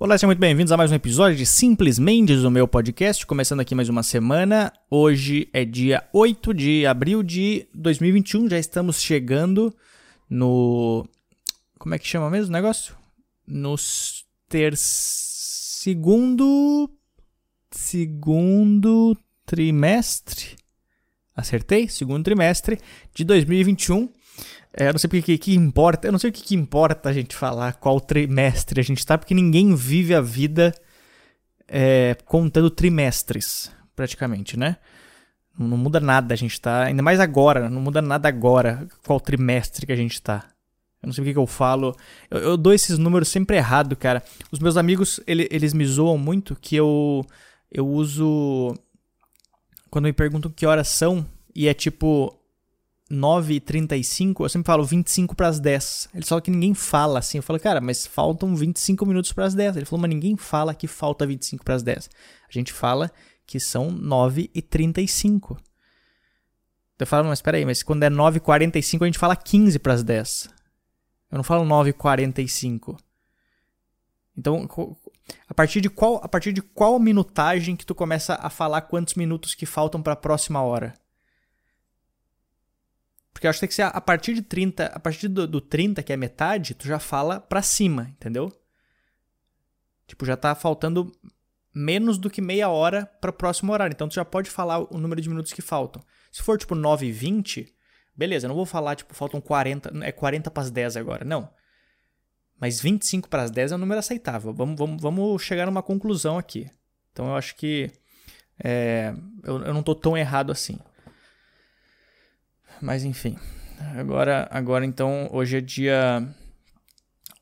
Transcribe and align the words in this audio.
Olá, 0.00 0.16
sejam 0.16 0.28
muito 0.28 0.38
bem-vindos 0.38 0.70
a 0.70 0.76
mais 0.76 0.92
um 0.92 0.94
episódio 0.94 1.36
de 1.36 1.44
Simplesmente 1.44 2.32
o 2.32 2.50
meu 2.52 2.68
podcast, 2.68 3.26
começando 3.26 3.58
aqui 3.58 3.74
mais 3.74 3.88
uma 3.88 4.04
semana. 4.04 4.72
Hoje 4.88 5.48
é 5.52 5.64
dia 5.64 6.08
8 6.12 6.54
de 6.54 6.86
abril 6.86 7.20
de 7.20 7.66
2021, 7.74 8.48
já 8.48 8.60
estamos 8.60 9.02
chegando 9.02 9.74
no. 10.30 11.04
Como 11.80 11.96
é 11.96 11.98
que 11.98 12.06
chama 12.06 12.30
mesmo 12.30 12.50
o 12.50 12.52
negócio? 12.52 12.94
No 13.44 13.74
ter... 14.48 14.76
segundo. 14.76 16.88
Segundo 17.72 19.18
trimestre. 19.44 20.54
Acertei? 21.34 21.88
Segundo 21.88 22.22
trimestre 22.22 22.78
de 23.12 23.24
2021. 23.24 24.08
É, 24.80 24.86
eu 24.86 24.92
não 24.92 24.98
sei 24.98 25.08
porque 25.08 25.22
que, 25.22 25.38
que 25.38 25.54
importa, 25.56 26.06
eu 26.06 26.12
não 26.12 26.20
sei 26.20 26.30
o 26.30 26.32
que, 26.32 26.40
que 26.40 26.54
importa 26.54 27.08
a 27.08 27.12
gente 27.12 27.34
falar 27.34 27.72
qual 27.72 28.00
trimestre 28.00 28.78
a 28.78 28.84
gente 28.84 29.04
tá, 29.04 29.18
porque 29.18 29.34
ninguém 29.34 29.74
vive 29.74 30.14
a 30.14 30.20
vida 30.20 30.72
é, 31.66 32.16
contando 32.24 32.70
trimestres, 32.70 33.72
praticamente, 33.96 34.56
né? 34.56 34.76
Não, 35.58 35.66
não 35.66 35.76
muda 35.76 35.98
nada 35.98 36.32
a 36.32 36.36
gente 36.36 36.60
tá, 36.60 36.84
ainda 36.84 37.02
mais 37.02 37.18
agora, 37.18 37.68
não 37.68 37.80
muda 37.80 38.00
nada 38.00 38.28
agora 38.28 38.86
qual 39.04 39.18
trimestre 39.18 39.84
que 39.84 39.90
a 39.90 39.96
gente 39.96 40.22
tá. 40.22 40.44
Eu 41.02 41.08
não 41.08 41.12
sei 41.12 41.22
o 41.22 41.24
que, 41.26 41.32
que 41.32 41.38
eu 41.40 41.46
falo. 41.46 41.96
Eu, 42.30 42.38
eu, 42.38 42.56
dou 42.56 42.72
esses 42.72 42.98
números 42.98 43.28
sempre 43.28 43.56
errado, 43.56 43.96
cara. 43.96 44.22
Os 44.50 44.60
meus 44.60 44.76
amigos, 44.76 45.18
ele, 45.26 45.48
eles 45.50 45.74
me 45.74 45.84
zoam 45.84 46.16
muito 46.16 46.54
que 46.54 46.76
eu, 46.76 47.24
eu 47.70 47.86
uso. 47.86 48.74
Quando 49.90 50.04
me 50.04 50.12
perguntam 50.12 50.52
que 50.52 50.66
horas 50.66 50.86
são, 50.86 51.26
e 51.54 51.66
é 51.66 51.74
tipo 51.74 52.37
9h35, 53.10 54.40
eu 54.40 54.48
sempre 54.48 54.66
falo 54.66 54.84
25 54.84 55.34
para 55.34 55.48
as 55.48 55.58
10. 55.58 56.10
Ele 56.14 56.24
fala 56.24 56.42
que 56.42 56.50
ninguém 56.50 56.74
fala 56.74 57.18
assim. 57.18 57.38
Eu 57.38 57.42
falo, 57.42 57.58
cara, 57.58 57.80
mas 57.80 58.06
faltam 58.06 58.54
25 58.54 59.06
minutos 59.06 59.32
para 59.32 59.46
as 59.46 59.54
10. 59.54 59.76
Ele 59.78 59.86
falou, 59.86 60.02
mas 60.02 60.10
ninguém 60.10 60.36
fala 60.36 60.74
que 60.74 60.86
falta 60.86 61.26
25 61.26 61.64
para 61.64 61.74
as 61.74 61.82
10. 61.82 62.10
A 62.48 62.52
gente 62.52 62.72
fala 62.72 63.10
que 63.46 63.58
são 63.58 63.90
9h35. 63.90 65.58
Eu 66.98 67.06
falo, 67.06 67.28
mas 67.28 67.38
espera 67.38 67.56
aí, 67.56 67.64
mas 67.64 67.82
quando 67.82 68.02
é 68.02 68.10
9h45 68.10 69.02
a 69.02 69.06
gente 69.06 69.18
fala 69.18 69.36
15 69.36 69.78
para 69.78 69.94
as 69.94 70.02
10. 70.02 70.50
Eu 71.30 71.36
não 71.36 71.44
falo 71.44 71.64
9h45. 71.64 72.98
Então, 74.36 74.68
a 75.48 75.54
partir 75.54 75.80
de 75.80 75.88
qual 75.88 76.20
a 76.22 76.28
partir 76.28 76.52
de 76.52 76.62
qual 76.62 76.98
minutagem 76.98 77.74
que 77.74 77.86
tu 77.86 77.94
começa 77.94 78.38
a 78.40 78.50
falar 78.50 78.82
quantos 78.82 79.14
minutos 79.14 79.54
que 79.54 79.66
faltam 79.66 80.02
para 80.02 80.12
a 80.12 80.16
próxima 80.16 80.62
hora? 80.62 80.94
Porque 83.38 83.46
eu 83.46 83.50
acho 83.50 83.58
que 83.58 83.60
tem 83.60 83.68
que 83.68 83.74
ser 83.76 83.82
a 83.82 84.00
partir 84.00 84.34
de 84.34 84.42
30, 84.42 84.86
a 84.86 84.98
partir 84.98 85.28
do, 85.28 85.46
do 85.46 85.60
30, 85.60 86.02
que 86.02 86.12
é 86.12 86.16
metade, 86.16 86.74
tu 86.74 86.88
já 86.88 86.98
fala 86.98 87.38
pra 87.38 87.62
cima, 87.62 88.08
entendeu? 88.10 88.50
Tipo, 90.08 90.26
já 90.26 90.36
tá 90.36 90.56
faltando 90.56 91.12
menos 91.72 92.18
do 92.18 92.28
que 92.28 92.42
meia 92.42 92.68
hora 92.68 93.06
para 93.20 93.30
o 93.30 93.32
próximo 93.32 93.72
horário. 93.72 93.94
Então 93.94 94.08
tu 94.08 94.16
já 94.16 94.24
pode 94.24 94.50
falar 94.50 94.80
o 94.92 94.98
número 94.98 95.20
de 95.20 95.28
minutos 95.28 95.52
que 95.52 95.62
faltam. 95.62 96.02
Se 96.32 96.42
for 96.42 96.58
tipo 96.58 96.74
9 96.74 97.06
e 97.06 97.12
20, 97.12 97.72
beleza, 98.16 98.46
eu 98.46 98.48
não 98.48 98.56
vou 98.56 98.66
falar 98.66 98.96
tipo 98.96 99.14
faltam 99.14 99.40
40, 99.40 100.04
é 100.04 100.10
40 100.10 100.50
para 100.50 100.64
as 100.64 100.70
10 100.72 100.96
agora, 100.96 101.24
não. 101.24 101.48
Mas 102.60 102.80
25 102.80 103.28
para 103.28 103.44
as 103.44 103.52
10 103.52 103.70
é 103.70 103.74
um 103.76 103.78
número 103.78 104.00
aceitável. 104.00 104.52
Vamos, 104.52 104.76
vamos, 104.76 105.00
vamos 105.00 105.40
chegar 105.42 105.64
numa 105.64 105.80
conclusão 105.80 106.36
aqui. 106.36 106.68
Então 107.12 107.26
eu 107.26 107.36
acho 107.36 107.54
que 107.54 107.88
é, 108.58 109.14
eu, 109.44 109.62
eu 109.62 109.72
não 109.72 109.84
tô 109.84 109.94
tão 109.94 110.18
errado 110.18 110.50
assim. 110.50 110.76
Mas 112.80 113.04
enfim. 113.04 113.36
Agora, 113.96 114.48
agora 114.50 114.84
então, 114.84 115.28
hoje 115.32 115.58
é 115.58 115.60
dia 115.60 116.26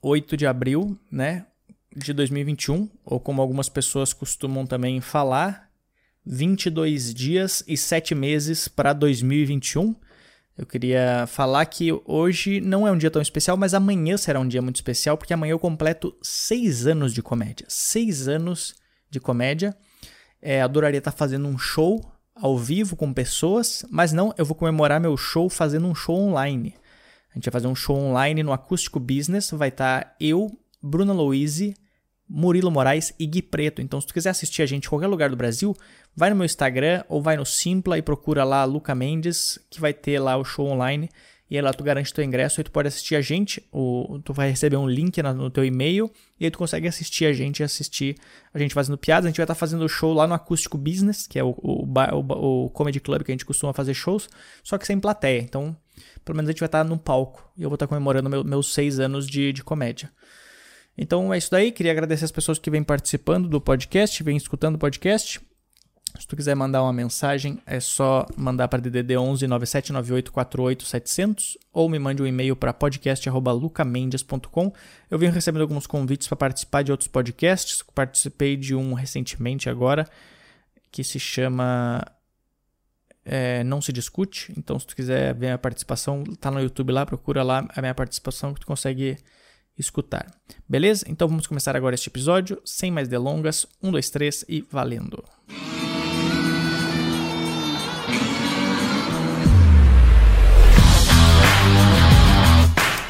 8 0.02 0.36
de 0.36 0.46
abril, 0.46 0.98
né? 1.10 1.46
De 1.94 2.12
2021, 2.12 2.90
ou 3.04 3.18
como 3.18 3.40
algumas 3.40 3.68
pessoas 3.68 4.12
costumam 4.12 4.66
também 4.66 5.00
falar, 5.00 5.70
22 6.24 7.14
dias 7.14 7.64
e 7.66 7.76
7 7.76 8.14
meses 8.14 8.68
para 8.68 8.92
2021. 8.92 9.94
Eu 10.58 10.66
queria 10.66 11.26
falar 11.26 11.64
que 11.66 11.90
hoje 12.04 12.60
não 12.60 12.86
é 12.86 12.90
um 12.90 12.98
dia 12.98 13.10
tão 13.10 13.20
especial, 13.20 13.56
mas 13.56 13.74
amanhã 13.74 14.16
será 14.16 14.40
um 14.40 14.48
dia 14.48 14.62
muito 14.62 14.76
especial, 14.76 15.16
porque 15.16 15.32
amanhã 15.32 15.52
eu 15.52 15.58
completo 15.58 16.16
6 16.22 16.86
anos 16.86 17.14
de 17.14 17.22
comédia. 17.22 17.66
6 17.68 18.28
anos 18.28 18.74
de 19.10 19.20
comédia. 19.20 19.76
É, 20.40 20.60
adoraria 20.62 20.98
estar 20.98 21.12
fazendo 21.12 21.48
um 21.48 21.58
show 21.58 22.00
ao 22.36 22.56
vivo 22.58 22.94
com 22.94 23.12
pessoas, 23.12 23.84
mas 23.90 24.12
não, 24.12 24.32
eu 24.36 24.44
vou 24.44 24.54
comemorar 24.54 25.00
meu 25.00 25.16
show 25.16 25.48
fazendo 25.48 25.86
um 25.86 25.94
show 25.94 26.16
online. 26.16 26.74
A 27.30 27.34
gente 27.34 27.46
vai 27.46 27.52
fazer 27.52 27.66
um 27.66 27.74
show 27.74 27.96
online 27.96 28.42
no 28.42 28.52
Acústico 28.52 29.00
Business, 29.00 29.50
vai 29.50 29.68
estar 29.68 30.04
tá 30.04 30.16
eu, 30.20 30.50
Bruna 30.82 31.12
Louise, 31.12 31.74
Murilo 32.28 32.70
Moraes 32.70 33.14
e 33.18 33.26
Gui 33.26 33.40
Preto. 33.40 33.80
Então, 33.80 34.00
se 34.00 34.06
tu 34.06 34.14
quiser 34.14 34.30
assistir 34.30 34.62
a 34.62 34.66
gente 34.66 34.86
em 34.86 34.88
qualquer 34.88 35.06
lugar 35.06 35.30
do 35.30 35.36
Brasil, 35.36 35.74
vai 36.14 36.28
no 36.28 36.36
meu 36.36 36.44
Instagram 36.44 37.04
ou 37.08 37.22
vai 37.22 37.36
no 37.36 37.46
Simpla 37.46 37.96
e 37.96 38.02
procura 38.02 38.44
lá 38.44 38.64
Luca 38.64 38.94
Mendes, 38.94 39.58
que 39.70 39.80
vai 39.80 39.94
ter 39.94 40.18
lá 40.18 40.36
o 40.36 40.44
show 40.44 40.66
online 40.66 41.08
e 41.48 41.56
aí 41.56 41.62
lá 41.62 41.72
tu 41.72 41.84
garante 41.84 42.12
teu 42.12 42.24
ingresso 42.24 42.60
e 42.60 42.64
tu 42.64 42.72
pode 42.72 42.88
assistir 42.88 43.14
a 43.14 43.20
gente, 43.20 43.64
ou 43.70 44.20
tu 44.20 44.32
vai 44.32 44.50
receber 44.50 44.76
um 44.76 44.88
link 44.88 45.22
no 45.22 45.48
teu 45.48 45.64
e-mail 45.64 46.10
e 46.40 46.44
aí 46.44 46.50
tu 46.50 46.58
consegue 46.58 46.88
assistir 46.88 47.26
a 47.26 47.32
gente 47.32 47.60
e 47.60 47.62
assistir 47.62 48.16
a 48.52 48.58
gente 48.58 48.74
fazendo 48.74 48.98
piadas. 48.98 49.26
A 49.26 49.28
gente 49.28 49.36
vai 49.36 49.44
estar 49.44 49.54
tá 49.54 49.58
fazendo 49.58 49.88
show 49.88 50.12
lá 50.12 50.26
no 50.26 50.34
Acústico 50.34 50.76
Business, 50.76 51.26
que 51.26 51.38
é 51.38 51.44
o, 51.44 51.50
o, 51.50 51.84
o, 51.84 52.64
o, 52.64 52.70
comedy 52.70 52.98
club 52.98 53.22
que 53.22 53.30
a 53.30 53.34
gente 53.34 53.46
costuma 53.46 53.72
fazer 53.72 53.94
shows, 53.94 54.28
só 54.64 54.76
que 54.76 54.86
sem 54.86 54.98
plateia. 54.98 55.40
Então, 55.40 55.76
pelo 56.24 56.36
menos 56.36 56.48
a 56.48 56.52
gente 56.52 56.60
vai 56.60 56.66
estar 56.66 56.82
tá 56.82 56.88
no 56.88 56.98
palco 56.98 57.48
e 57.56 57.62
eu 57.62 57.68
vou 57.68 57.76
estar 57.76 57.86
tá 57.86 57.90
comemorando 57.90 58.28
meu, 58.28 58.42
meus 58.42 58.74
seis 58.74 58.98
anos 58.98 59.26
de, 59.26 59.52
de 59.52 59.62
comédia. 59.62 60.10
Então 60.98 61.32
é 61.32 61.38
isso 61.38 61.50
daí. 61.50 61.70
Queria 61.70 61.92
agradecer 61.92 62.24
as 62.24 62.32
pessoas 62.32 62.58
que 62.58 62.70
vêm 62.70 62.82
participando 62.82 63.48
do 63.48 63.60
podcast, 63.60 64.22
vêm 64.22 64.36
escutando 64.36 64.76
o 64.76 64.78
podcast. 64.78 65.40
Se 66.18 66.26
tu 66.26 66.34
quiser 66.34 66.54
mandar 66.54 66.82
uma 66.82 66.92
mensagem, 66.92 67.60
é 67.66 67.78
só 67.78 68.26
mandar 68.36 68.68
para 68.68 68.80
DDD 68.80 69.18
11 69.18 69.46
9798 69.46 70.32
48 70.32 70.84
700 70.84 71.58
ou 71.72 71.88
me 71.88 71.98
mande 71.98 72.22
um 72.22 72.26
e-mail 72.26 72.56
para 72.56 72.72
podcast@lucamendes.com. 72.72 74.72
Eu 75.10 75.18
venho 75.18 75.32
recebendo 75.32 75.62
alguns 75.62 75.86
convites 75.86 76.26
para 76.26 76.36
participar 76.36 76.82
de 76.82 76.90
outros 76.90 77.08
podcasts. 77.08 77.82
Participei 77.94 78.56
de 78.56 78.74
um 78.74 78.94
recentemente 78.94 79.68
agora 79.68 80.08
que 80.90 81.04
se 81.04 81.20
chama 81.20 82.02
é, 83.24 83.62
Não 83.64 83.82
se 83.82 83.92
discute. 83.92 84.54
Então, 84.56 84.78
se 84.78 84.86
tu 84.86 84.96
quiser 84.96 85.34
ver 85.34 85.50
a 85.50 85.58
participação, 85.58 86.24
tá 86.40 86.50
no 86.50 86.60
YouTube 86.60 86.92
lá, 86.92 87.04
procura 87.04 87.42
lá 87.42 87.66
a 87.74 87.80
minha 87.82 87.94
participação 87.94 88.54
que 88.54 88.60
tu 88.60 88.66
consegue 88.66 89.18
escutar. 89.78 90.26
Beleza? 90.68 91.04
Então 91.08 91.28
vamos 91.28 91.46
começar 91.46 91.76
agora 91.76 91.94
este 91.94 92.08
episódio, 92.08 92.60
sem 92.64 92.90
mais 92.90 93.08
delongas. 93.08 93.66
Um, 93.82 93.90
dois, 93.90 94.08
três 94.08 94.44
e 94.48 94.62
valendo! 94.62 95.35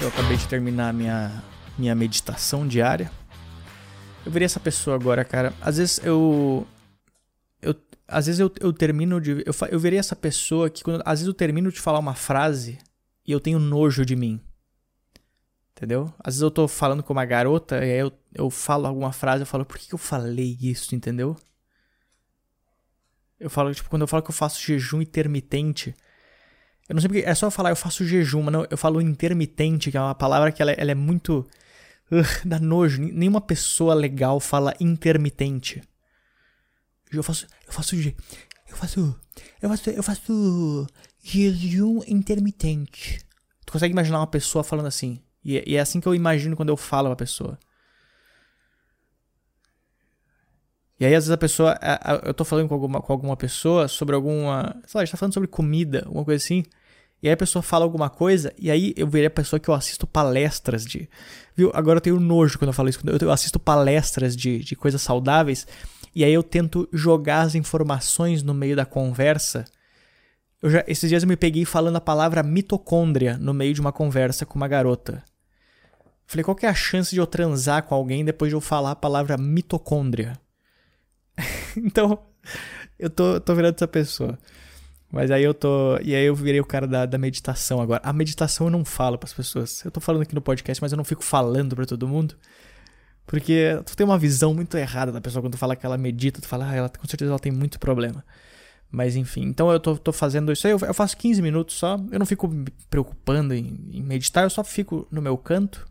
Eu 0.07 0.11
acabei 0.11 0.37
de 0.37 0.47
terminar 0.47 0.95
minha, 0.95 1.43
minha 1.77 1.93
meditação 1.93 2.65
diária. 2.65 3.11
Eu 4.25 4.31
veria 4.31 4.47
essa 4.47 4.61
pessoa 4.61 4.95
agora, 4.95 5.25
cara. 5.25 5.53
Às 5.61 5.79
vezes 5.79 6.01
eu. 6.05 6.65
eu 7.61 7.75
às 8.07 8.27
vezes 8.27 8.39
eu, 8.39 8.49
eu 8.61 8.73
termino 8.73 9.21
de. 9.21 9.43
Eu, 9.45 9.53
eu 9.69 9.81
veria 9.81 9.99
essa 9.99 10.15
pessoa 10.15 10.71
que. 10.71 10.85
Quando, 10.85 11.03
às 11.05 11.19
vezes 11.19 11.27
eu 11.27 11.35
termino 11.35 11.73
de 11.73 11.81
falar 11.81 11.99
uma 11.99 12.15
frase 12.15 12.79
e 13.27 13.33
eu 13.33 13.41
tenho 13.41 13.59
nojo 13.59 14.07
de 14.07 14.15
mim. 14.15 14.41
Entendeu? 15.73 16.15
Às 16.21 16.35
vezes 16.35 16.43
eu 16.43 16.53
tô 16.53 16.69
falando 16.69 17.03
com 17.03 17.13
uma 17.13 17.25
garota 17.25 17.85
e 17.85 17.91
aí 17.91 17.99
eu, 17.99 18.13
eu 18.33 18.49
falo 18.49 18.87
alguma 18.87 19.11
frase 19.11 19.43
eu 19.43 19.47
falo, 19.47 19.65
por 19.65 19.77
que, 19.77 19.89
que 19.89 19.95
eu 19.95 19.99
falei 19.99 20.57
isso, 20.61 20.95
entendeu? 20.95 21.37
Eu 23.41 23.51
falo, 23.51 23.75
tipo, 23.75 23.91
quando 23.91 24.03
eu 24.03 24.09
falo 24.09 24.23
que 24.23 24.31
eu 24.31 24.35
faço 24.35 24.65
jejum 24.65 25.03
intermitente, 25.03 25.97
eu 26.89 26.95
não 26.95 27.01
sei 27.01 27.09
porque. 27.09 27.25
É 27.25 27.35
só 27.35 27.51
falar 27.51 27.71
eu 27.71 27.77
faço 27.77 28.05
jejum, 28.05 28.43
mas 28.43 28.53
não, 28.53 28.67
eu 28.71 28.77
falo 28.77 29.01
intermitente, 29.01 29.91
que 29.91 29.97
é 29.97 30.01
uma 30.01 30.15
palavra 30.15 30.53
que 30.53 30.63
ela, 30.63 30.73
ela 30.73 30.91
é 30.91 30.95
muito. 30.95 31.47
Uh, 32.11 32.23
dá 32.47 32.59
nojo. 32.59 33.01
Nenhuma 33.01 33.41
pessoa 33.41 33.95
legal 33.95 34.39
fala 34.39 34.75
intermitente. 34.81 35.83
Eu 37.13 37.23
faço. 37.23 37.47
Eu 37.67 37.73
faço. 37.73 37.97
Eu 37.97 38.77
faço. 38.77 39.21
Eu 39.61 39.69
faço. 39.69 39.91
Eu 39.91 40.03
faço. 40.03 40.87
Jejum 41.23 42.03
intermitente. 42.07 43.19
Tu 43.65 43.73
consegue 43.73 43.93
imaginar 43.93 44.21
uma 44.21 44.27
pessoa 44.29 44.63
falando 44.63 44.87
assim? 44.87 45.21
E, 45.45 45.63
e 45.67 45.77
é 45.77 45.81
assim 45.81 46.01
que 46.01 46.07
eu 46.07 46.15
imagino 46.15 46.55
quando 46.55 46.69
eu 46.69 46.77
falo 46.77 47.11
a 47.11 47.17
pessoa. 47.17 47.59
E 50.99 51.05
aí, 51.05 51.15
às 51.15 51.25
vezes, 51.25 51.31
a 51.31 51.37
pessoa. 51.37 51.79
Eu 52.25 52.33
tô 52.33 52.45
falando 52.45 52.69
com 52.69 52.75
alguma, 52.75 53.03
com 53.03 53.13
alguma 53.13 53.37
pessoa 53.37 53.87
sobre 53.89 54.15
alguma. 54.15 54.75
Sei 54.87 54.99
lá, 54.99 55.03
a 55.03 55.05
gente 55.05 55.13
tá 55.13 55.19
falando 55.19 55.35
sobre 55.35 55.49
comida, 55.49 56.05
alguma 56.07 56.25
coisa 56.25 56.43
assim. 56.43 56.65
E 57.23 57.29
aí 57.29 57.33
a 57.33 57.37
pessoa 57.37 57.63
fala 57.63 57.85
alguma 57.85 58.11
coisa, 58.11 58.53
e 58.59 58.71
aí 58.71 58.93
eu 58.97 59.07
veria 59.07 59.29
a 59.29 59.31
pessoa 59.31 59.59
que 59.59 59.69
eu 59.69 59.75
assisto 59.75 60.07
palestras 60.07 60.85
de. 60.85 61.09
Viu? 61.55 61.71
Agora 61.75 61.97
eu 61.97 62.01
tenho 62.01 62.21
nojo 62.21 62.59
quando 62.59 62.69
eu 62.69 62.75
falo 62.75 62.89
isso. 62.89 63.01
Eu 63.21 63.31
assisto 63.31 63.59
palestras 63.59 64.37
de, 64.37 64.59
de 64.59 64.77
coisas 64.77 65.01
saudáveis, 65.01 65.67
e 66.15 66.25
aí 66.25 66.33
eu 66.33 66.43
tento 66.43 66.89
jogar 66.93 67.41
as 67.41 67.55
informações 67.55 68.43
no 68.43 68.53
meio 68.53 68.77
da 68.77 68.85
conversa. 68.85 69.65
Eu 70.63 70.71
já, 70.71 70.85
esses 70.87 71.09
dias 71.09 71.23
eu 71.23 71.29
me 71.29 71.37
peguei 71.37 71.65
falando 71.65 71.97
a 71.97 72.01
palavra 72.01 72.43
mitocôndria 72.43 73.39
no 73.39 73.55
meio 73.55 73.73
de 73.75 73.81
uma 73.81 73.93
conversa 73.93 74.45
com 74.45 74.57
uma 74.57 74.69
garota. 74.69 75.23
Falei, 76.27 76.45
qual 76.45 76.57
que 76.57 76.67
é 76.67 76.69
a 76.69 76.75
chance 76.75 77.11
de 77.11 77.21
eu 77.21 77.27
transar 77.27 77.85
com 77.85 77.95
alguém 77.95 78.25
depois 78.25 78.51
de 78.51 78.57
eu 78.57 78.61
falar 78.61 78.93
a 78.93 78.97
palavra 78.97 79.37
mitocôndria? 79.37 80.39
então, 81.77 82.19
eu 82.99 83.11
tô, 83.11 83.41
tô 83.41 83.55
virando 83.55 83.75
essa 83.75 83.89
pessoa. 83.89 84.39
Mas 85.11 85.31
aí 85.31 85.45
eu 85.45 85.55
tô. 85.55 85.99
E 86.03 86.15
aí 86.15 86.25
eu 86.27 86.35
virei 86.35 86.61
o 86.61 86.65
cara 86.65 86.87
da, 86.87 87.07
da 87.07 87.19
meditação 87.19 87.81
agora. 87.81 88.01
A 88.05 88.13
meditação 88.13 88.67
eu 88.67 88.71
não 88.71 88.85
falo 88.85 89.17
para 89.17 89.27
as 89.27 89.35
pessoas. 89.35 89.85
Eu 89.85 89.91
tô 89.91 90.01
falando 90.01 90.23
aqui 90.23 90.35
no 90.35 90.41
podcast, 90.41 90.83
mas 90.83 90.93
eu 90.93 90.97
não 90.97 91.05
fico 91.05 91.25
falando 91.25 91.77
para 91.77 91.87
todo 91.87 92.09
mundo. 92.09 92.37
Porque 93.27 93.81
tu 93.85 93.97
tem 93.97 94.05
uma 94.05 94.19
visão 94.19 94.55
muito 94.55 94.77
errada 94.77 95.11
da 95.11 95.21
pessoa 95.21 95.43
quando 95.43 95.55
tu 95.55 95.59
fala 95.59 95.75
que 95.75 95.85
ela 95.85 95.99
medita, 95.99 96.41
tu 96.41 96.47
fala, 96.47 96.69
ah, 96.71 96.75
ela, 96.75 96.89
com 96.89 97.07
certeza 97.09 97.31
ela 97.31 97.41
tem 97.41 97.51
muito 97.51 97.79
problema. 97.79 98.25
Mas 98.91 99.17
enfim, 99.17 99.43
então 99.43 99.71
eu 99.71 99.81
tô, 99.81 99.97
tô 99.99 100.13
fazendo 100.13 100.53
isso 100.53 100.67
aí, 100.67 100.73
eu, 100.73 100.79
eu, 100.79 100.95
faço 100.95 101.17
15 101.17 101.43
minutos 101.43 101.75
só, 101.75 101.99
eu 102.13 102.21
não 102.21 102.27
fico 102.27 102.47
me 102.47 102.71
preocupando 102.89 103.53
em, 103.53 103.91
em 103.93 104.03
meditar, 104.03 104.45
eu 104.45 104.51
só 104.51 104.63
fico 104.63 105.09
no 105.11 105.21
meu 105.21 105.37
canto. 105.37 105.89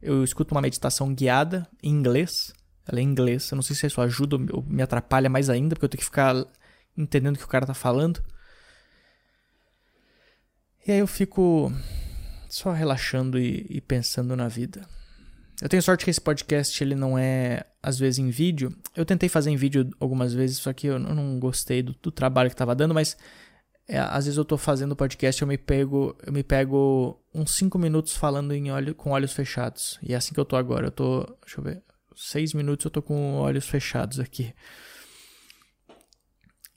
Eu 0.00 0.24
escuto 0.24 0.54
uma 0.54 0.62
meditação 0.62 1.12
guiada 1.14 1.68
em 1.82 1.90
inglês. 1.90 2.54
Ela 2.86 3.00
é 3.00 3.02
em 3.02 3.06
inglês, 3.06 3.50
eu 3.50 3.56
não 3.56 3.62
sei 3.62 3.74
se 3.74 3.86
isso 3.86 4.00
ajuda 4.00 4.36
ou 4.52 4.62
me 4.62 4.82
atrapalha 4.82 5.28
mais 5.28 5.50
ainda, 5.50 5.74
porque 5.74 5.84
eu 5.84 5.88
tenho 5.88 5.98
que 5.98 6.04
ficar 6.04 6.34
entendendo 6.96 7.34
o 7.34 7.38
que 7.38 7.44
o 7.44 7.48
cara 7.48 7.66
tá 7.66 7.74
falando. 7.74 8.22
E 10.86 10.92
aí 10.92 10.98
eu 10.98 11.06
fico 11.06 11.72
só 12.48 12.72
relaxando 12.72 13.38
e, 13.38 13.66
e, 13.68 13.80
pensando 13.80 14.36
na 14.36 14.46
vida. 14.46 14.86
Eu 15.60 15.68
tenho 15.68 15.82
sorte 15.82 16.04
que 16.04 16.10
esse 16.10 16.20
podcast 16.20 16.82
ele 16.82 16.94
não 16.94 17.18
é 17.18 17.64
às 17.82 17.98
vezes 17.98 18.18
em 18.18 18.30
vídeo. 18.30 18.72
Eu 18.94 19.04
tentei 19.04 19.28
fazer 19.28 19.50
em 19.50 19.56
vídeo 19.56 19.90
algumas 19.98 20.32
vezes, 20.32 20.58
só 20.58 20.72
que 20.72 20.86
eu 20.86 20.98
não 20.98 21.40
gostei 21.40 21.82
do, 21.82 21.94
do 22.00 22.12
trabalho 22.12 22.50
que 22.50 22.56
tava 22.56 22.74
dando, 22.74 22.94
mas 22.94 23.16
é, 23.88 23.98
às 23.98 24.26
vezes 24.26 24.36
eu 24.38 24.44
tô 24.44 24.56
fazendo 24.56 24.96
podcast 24.96 25.40
eu 25.40 25.46
me 25.48 25.56
pego 25.56 26.16
eu 26.26 26.32
me 26.32 26.42
pego 26.42 27.20
uns 27.32 27.52
5 27.52 27.78
minutos 27.78 28.16
falando 28.16 28.52
em 28.52 28.70
olho, 28.70 28.94
com 28.94 29.10
olhos 29.10 29.32
fechados. 29.32 29.98
E 30.02 30.12
é 30.14 30.16
assim 30.16 30.34
que 30.34 30.40
eu 30.40 30.44
tô 30.44 30.56
agora. 30.56 30.86
Eu 30.86 30.92
tô, 30.92 31.24
deixa 31.42 31.60
eu 31.60 31.64
ver, 31.64 31.82
6 32.16 32.54
minutos 32.54 32.86
eu 32.86 32.90
tô 32.90 33.02
com 33.02 33.34
olhos 33.34 33.68
fechados 33.68 34.18
aqui. 34.18 34.54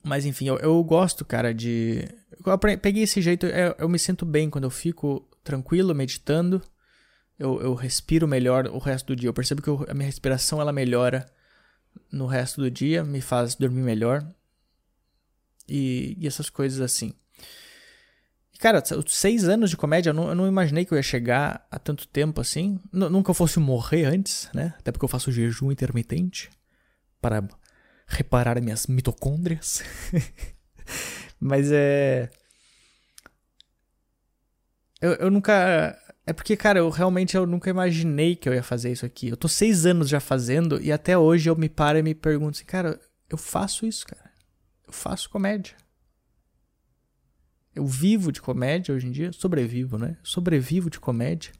Mas 0.03 0.25
enfim, 0.25 0.47
eu, 0.47 0.57
eu 0.57 0.83
gosto, 0.83 1.24
cara, 1.24 1.53
de. 1.53 2.07
Eu 2.45 2.57
peguei 2.77 3.03
esse 3.03 3.21
jeito, 3.21 3.45
eu, 3.45 3.75
eu, 3.77 3.89
me 3.89 3.97
sinto 3.97 4.25
bem 4.25 4.50
quando 4.50 4.65
eu 4.65 4.69
fico 4.69 5.27
tranquilo, 5.44 5.95
meditando. 5.95 6.62
Eu, 7.38 7.62
eu 7.62 7.74
respiro 7.74 8.27
melhor 8.27 8.68
o 8.68 8.77
resto 8.77 9.07
do 9.07 9.15
dia. 9.15 9.30
Eu 9.30 9.33
percebo 9.33 9.62
que 9.62 9.69
eu, 9.69 9.86
a 9.89 9.94
minha 9.94 10.06
respiração 10.06 10.59
ela 10.59 10.74
melhora 10.74 11.25
no 12.12 12.25
resto 12.25 12.62
do 12.62 12.69
dia, 12.69 13.03
me 13.03 13.21
faz 13.21 13.56
dormir 13.56 13.81
melhor. 13.81 14.30
E, 15.68 16.18
e 16.19 16.27
essas 16.27 16.50
coisas 16.50 16.81
assim. 16.81 17.13
Cara, 18.59 18.83
seis 19.07 19.47
anos 19.47 19.69
de 19.69 19.77
comédia, 19.77 20.09
eu 20.09 20.13
não, 20.13 20.27
eu 20.27 20.35
não, 20.35 20.45
imaginei 20.45 20.83
que 20.83 20.94
eu 20.94 20.97
ia 20.97 21.01
chegar 21.01 21.65
a 21.71 21.79
tanto 21.79 22.06
tempo 22.06 22.41
assim. 22.41 22.77
N 22.91 23.09
nunca 23.09 23.33
fosse 23.33 23.57
morrer 23.57 24.03
antes, 24.03 24.50
né? 24.53 24.73
Até 24.77 24.91
porque 24.91 25.06
eu 25.06 25.09
faço 25.09 25.31
jejum 25.31 25.71
intermitente 25.71 26.50
para 27.21 27.41
reparar 28.06 28.59
minhas 28.61 28.85
mitocôndrias. 28.85 29.81
Mas 31.39 31.71
é. 31.71 32.29
Eu, 35.00 35.13
eu 35.13 35.31
nunca. 35.31 35.97
É 36.27 36.33
porque, 36.33 36.57
cara, 36.57 36.79
eu 36.79 36.89
realmente 36.89 37.38
eu 37.38 37.47
nunca 37.47 37.69
imaginei 37.69 38.35
que 38.35 38.50
eu 38.50 38.53
ia 38.53 38.61
fazer 38.61 38.91
isso 38.91 39.06
aqui. 39.06 39.29
Eu 39.29 39.38
tô 39.38 39.47
seis 39.47 39.85
anos 39.85 40.09
já 40.09 40.19
fazendo 40.19 40.81
e 40.81 40.91
até 40.91 41.17
hoje 41.17 41.50
eu 41.50 41.56
me 41.56 41.69
paro 41.69 41.97
e 41.97 42.03
me 42.03 42.13
pergunto 42.13 42.57
assim, 42.57 42.65
cara, 42.65 43.00
eu 43.29 43.38
faço 43.38 43.85
isso, 43.85 44.06
cara. 44.06 44.29
Eu 44.85 44.91
faço 44.91 45.29
comédia. 45.29 45.77
Eu 47.80 47.86
vivo 47.86 48.31
de 48.31 48.42
comédia 48.42 48.94
hoje 48.94 49.08
em 49.08 49.12
dia. 49.12 49.31
Sobrevivo, 49.31 49.98
né? 49.98 50.18
Sobrevivo 50.22 50.90
de 50.90 51.00
comédia. 51.00 51.52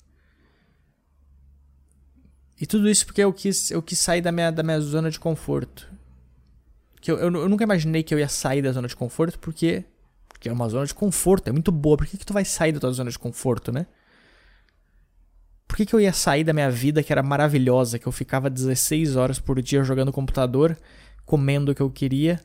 E 2.60 2.66
tudo 2.66 2.90
isso 2.90 3.06
porque 3.06 3.22
eu 3.22 3.34
quis, 3.34 3.72
eu 3.72 3.82
quis 3.82 3.98
sair 3.98 4.22
da 4.22 4.32
minha, 4.32 4.52
da 4.52 4.62
minha 4.62 4.80
zona 4.82 5.10
de 5.10 5.20
conforto 5.20 5.90
que 7.02 7.12
eu, 7.12 7.18
eu, 7.18 7.34
eu, 7.34 7.50
nunca 7.50 7.64
imaginei 7.64 8.04
que 8.04 8.14
eu 8.14 8.20
ia 8.20 8.28
sair 8.28 8.62
da 8.62 8.72
zona 8.72 8.88
de 8.88 8.96
conforto, 8.96 9.40
porque, 9.40 9.86
porque 10.28 10.50
é 10.50 10.52
uma 10.52 10.68
zona 10.68 10.86
de 10.86 10.94
conforto, 10.94 11.48
é 11.48 11.52
muito 11.52 11.72
boa. 11.72 11.98
Por 11.98 12.06
que, 12.06 12.18
que 12.18 12.26
tu 12.26 12.34
vai 12.34 12.44
sair 12.44 12.72
da 12.72 12.80
tua 12.80 12.92
zona 12.92 13.10
de 13.10 13.18
conforto, 13.18 13.72
né? 13.72 13.86
Por 15.68 15.78
que, 15.78 15.86
que 15.86 15.94
eu 15.94 16.00
ia 16.00 16.12
sair 16.12 16.44
da 16.44 16.52
minha 16.52 16.70
vida 16.70 17.04
que 17.04 17.12
era 17.12 17.24
maravilhosa, 17.24 18.00
que 18.00 18.08
eu 18.08 18.12
ficava 18.12 18.50
16 18.50 19.16
horas 19.16 19.40
por 19.40 19.62
dia 19.62 19.84
jogando 19.84 20.12
computador, 20.12 20.78
comendo 21.26 21.72
o 21.72 21.76
que 21.76 21.82
eu 21.82 21.90
queria? 21.90 22.42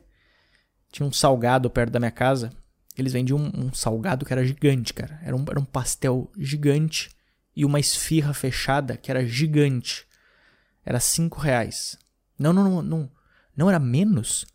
Tinha 0.91 1.05
um 1.05 1.11
salgado 1.11 1.69
perto 1.69 1.91
da 1.91 1.99
minha 1.99 2.11
casa. 2.11 2.51
Eles 2.97 3.13
vendiam 3.13 3.37
um, 3.37 3.65
um 3.65 3.73
salgado 3.73 4.25
que 4.25 4.33
era 4.33 4.45
gigante, 4.45 4.93
cara. 4.93 5.19
Era 5.23 5.35
um, 5.35 5.45
era 5.49 5.59
um 5.59 5.65
pastel 5.65 6.31
gigante 6.37 7.09
e 7.55 7.65
uma 7.65 7.79
esfirra 7.79 8.33
fechada 8.33 8.97
que 8.97 9.11
era 9.11 9.25
gigante. 9.25 10.05
Era 10.85 10.99
5 10.99 11.39
reais. 11.39 11.97
Não, 12.37 12.53
não, 12.53 12.63
não, 12.63 12.81
não. 12.81 13.11
Não 13.55 13.69
era 13.69 13.79
menos? 13.79 14.45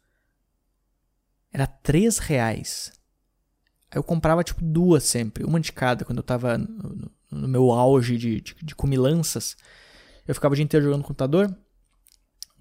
Era 1.52 1.66
três 1.66 2.18
reais. 2.18 2.92
Aí 3.90 3.98
eu 3.98 4.02
comprava 4.02 4.44
tipo 4.44 4.62
duas 4.62 5.02
sempre, 5.02 5.44
uma 5.44 5.58
de 5.58 5.72
cada, 5.72 6.04
quando 6.04 6.18
eu 6.18 6.22
tava 6.22 6.56
no, 6.56 7.10
no 7.30 7.48
meu 7.48 7.72
auge 7.72 8.16
de, 8.16 8.40
de, 8.40 8.54
de 8.62 8.74
comilanças. 8.74 9.56
Eu 10.28 10.34
ficava 10.34 10.52
o 10.52 10.54
dia 10.54 10.64
inteiro 10.64 10.84
jogando 10.84 11.00
no 11.00 11.06
computador. 11.06 11.54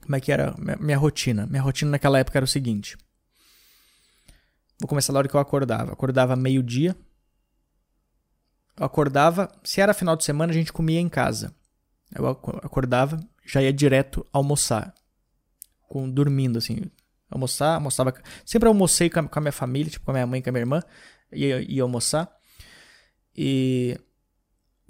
Como 0.01 0.15
é 0.15 0.19
que 0.19 0.31
era 0.31 0.55
minha, 0.57 0.77
minha 0.77 0.97
rotina? 0.97 1.45
Minha 1.45 1.61
rotina 1.61 1.91
naquela 1.91 2.17
época 2.17 2.39
era 2.39 2.45
o 2.45 2.47
seguinte. 2.47 2.97
Vou 4.79 4.87
começar 4.87 5.11
da 5.11 5.19
hora 5.19 5.27
que 5.27 5.35
eu 5.35 5.39
acordava. 5.39 5.91
Acordava 5.91 6.35
meio-dia. 6.35 6.95
Eu 8.77 8.85
acordava. 8.85 9.51
Se 9.63 9.81
era 9.81 9.93
final 9.93 10.15
de 10.15 10.23
semana, 10.23 10.51
a 10.51 10.55
gente 10.55 10.71
comia 10.71 10.99
em 10.99 11.09
casa. 11.09 11.53
Eu 12.15 12.27
acordava, 12.27 13.19
já 13.45 13.61
ia 13.61 13.71
direto 13.71 14.25
almoçar 14.33 14.93
com, 15.89 16.09
dormindo, 16.09 16.57
assim. 16.57 16.81
Almoçar, 17.29 17.75
almoçava. 17.75 18.13
Sempre 18.45 18.67
almocei 18.67 19.09
com 19.09 19.19
a, 19.19 19.27
com 19.27 19.39
a 19.39 19.41
minha 19.41 19.51
família, 19.51 19.91
tipo 19.91 20.05
com 20.05 20.11
a 20.11 20.13
minha 20.13 20.27
mãe 20.27 20.41
com 20.41 20.49
a 20.49 20.51
minha 20.51 20.61
irmã. 20.61 20.81
Ia, 21.31 21.61
ia 21.61 21.83
almoçar. 21.83 22.31
E 23.35 23.99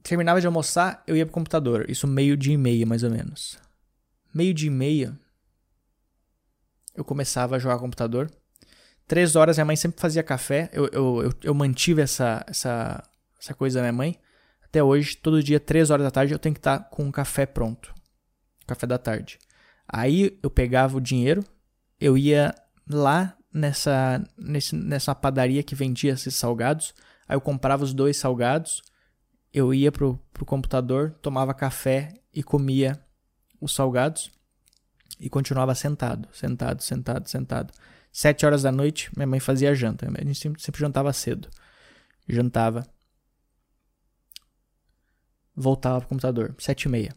terminava 0.04 0.40
de 0.40 0.48
almoçar, 0.48 1.04
eu 1.08 1.16
ia 1.16 1.26
pro 1.26 1.34
computador. 1.34 1.90
Isso 1.90 2.08
meio 2.08 2.38
dia 2.38 2.54
e 2.54 2.58
meia, 2.58 2.86
mais 2.86 3.04
ou 3.04 3.10
menos. 3.10 3.58
Meio 4.34 4.54
dia 4.54 4.68
e 4.68 4.72
meia, 4.72 5.18
eu 6.96 7.04
começava 7.04 7.56
a 7.56 7.60
jogar 7.60 7.80
computador. 7.80 8.32
Três 9.10 9.36
horas, 9.36 9.58
minha 9.58 9.66
mãe 9.66 9.76
sempre 9.76 10.00
fazia 10.00 10.22
café. 10.22 10.70
Eu, 10.72 10.88
eu, 10.94 11.24
eu, 11.24 11.34
eu 11.46 11.54
mantive 11.56 12.00
essa, 12.00 12.46
essa, 12.48 13.04
essa 13.42 13.56
coisa 13.56 13.80
da 13.80 13.82
minha 13.82 13.92
mãe. 13.92 14.20
Até 14.64 14.84
hoje, 14.84 15.18
todo 15.18 15.42
dia, 15.42 15.60
três 15.60 15.90
horas 15.90 16.04
da 16.04 16.12
tarde, 16.12 16.32
eu 16.32 16.38
tenho 16.38 16.54
que 16.54 16.60
estar 16.60 16.78
com 16.92 17.10
o 17.10 17.12
café 17.12 17.48
pronto. 17.48 17.92
Café 18.68 18.86
da 18.86 19.00
tarde. 19.00 19.40
Aí 19.92 20.38
eu 20.44 20.50
pegava 20.52 20.96
o 20.96 21.02
dinheiro, 21.02 21.44
eu 22.00 22.16
ia 22.16 22.54
lá 22.88 23.36
nessa, 23.52 24.24
nesse, 24.38 24.76
nessa 24.76 25.16
padaria 25.16 25.64
que 25.64 25.74
vendia 25.74 26.14
esses 26.14 26.36
salgados, 26.36 26.94
aí 27.28 27.36
eu 27.36 27.42
comprava 27.42 27.84
os 27.84 27.96
dois 27.96 28.16
salgados, 28.16 28.84
eu 29.52 29.74
ia 29.74 29.92
pro, 29.92 30.20
pro 30.32 30.46
computador, 30.46 31.16
tomava 31.20 31.52
café 31.52 32.14
e 32.32 32.44
comia 32.44 33.04
os 33.60 33.74
salgados 33.74 34.30
e 35.20 35.32
continuava 35.32 35.74
sentado, 35.74 36.30
sentado, 36.32 36.84
sentado, 36.84 37.28
sentado. 37.28 37.74
Sete 38.12 38.46
horas 38.46 38.64
da 38.64 38.72
noite, 38.72 39.10
minha 39.16 39.28
mãe 39.28 39.40
fazia 39.40 39.74
janta. 39.76 40.08
A 40.08 40.24
gente 40.24 40.40
sempre, 40.40 40.62
sempre 40.62 40.82
jantava 40.82 41.14
cedo. 41.14 41.50
Jantava. 42.28 42.88
Voltava 45.56 46.00
pro 46.00 46.10
computador. 46.10 46.56
Sete 46.58 46.84
e 46.84 46.90
meia. 46.90 47.16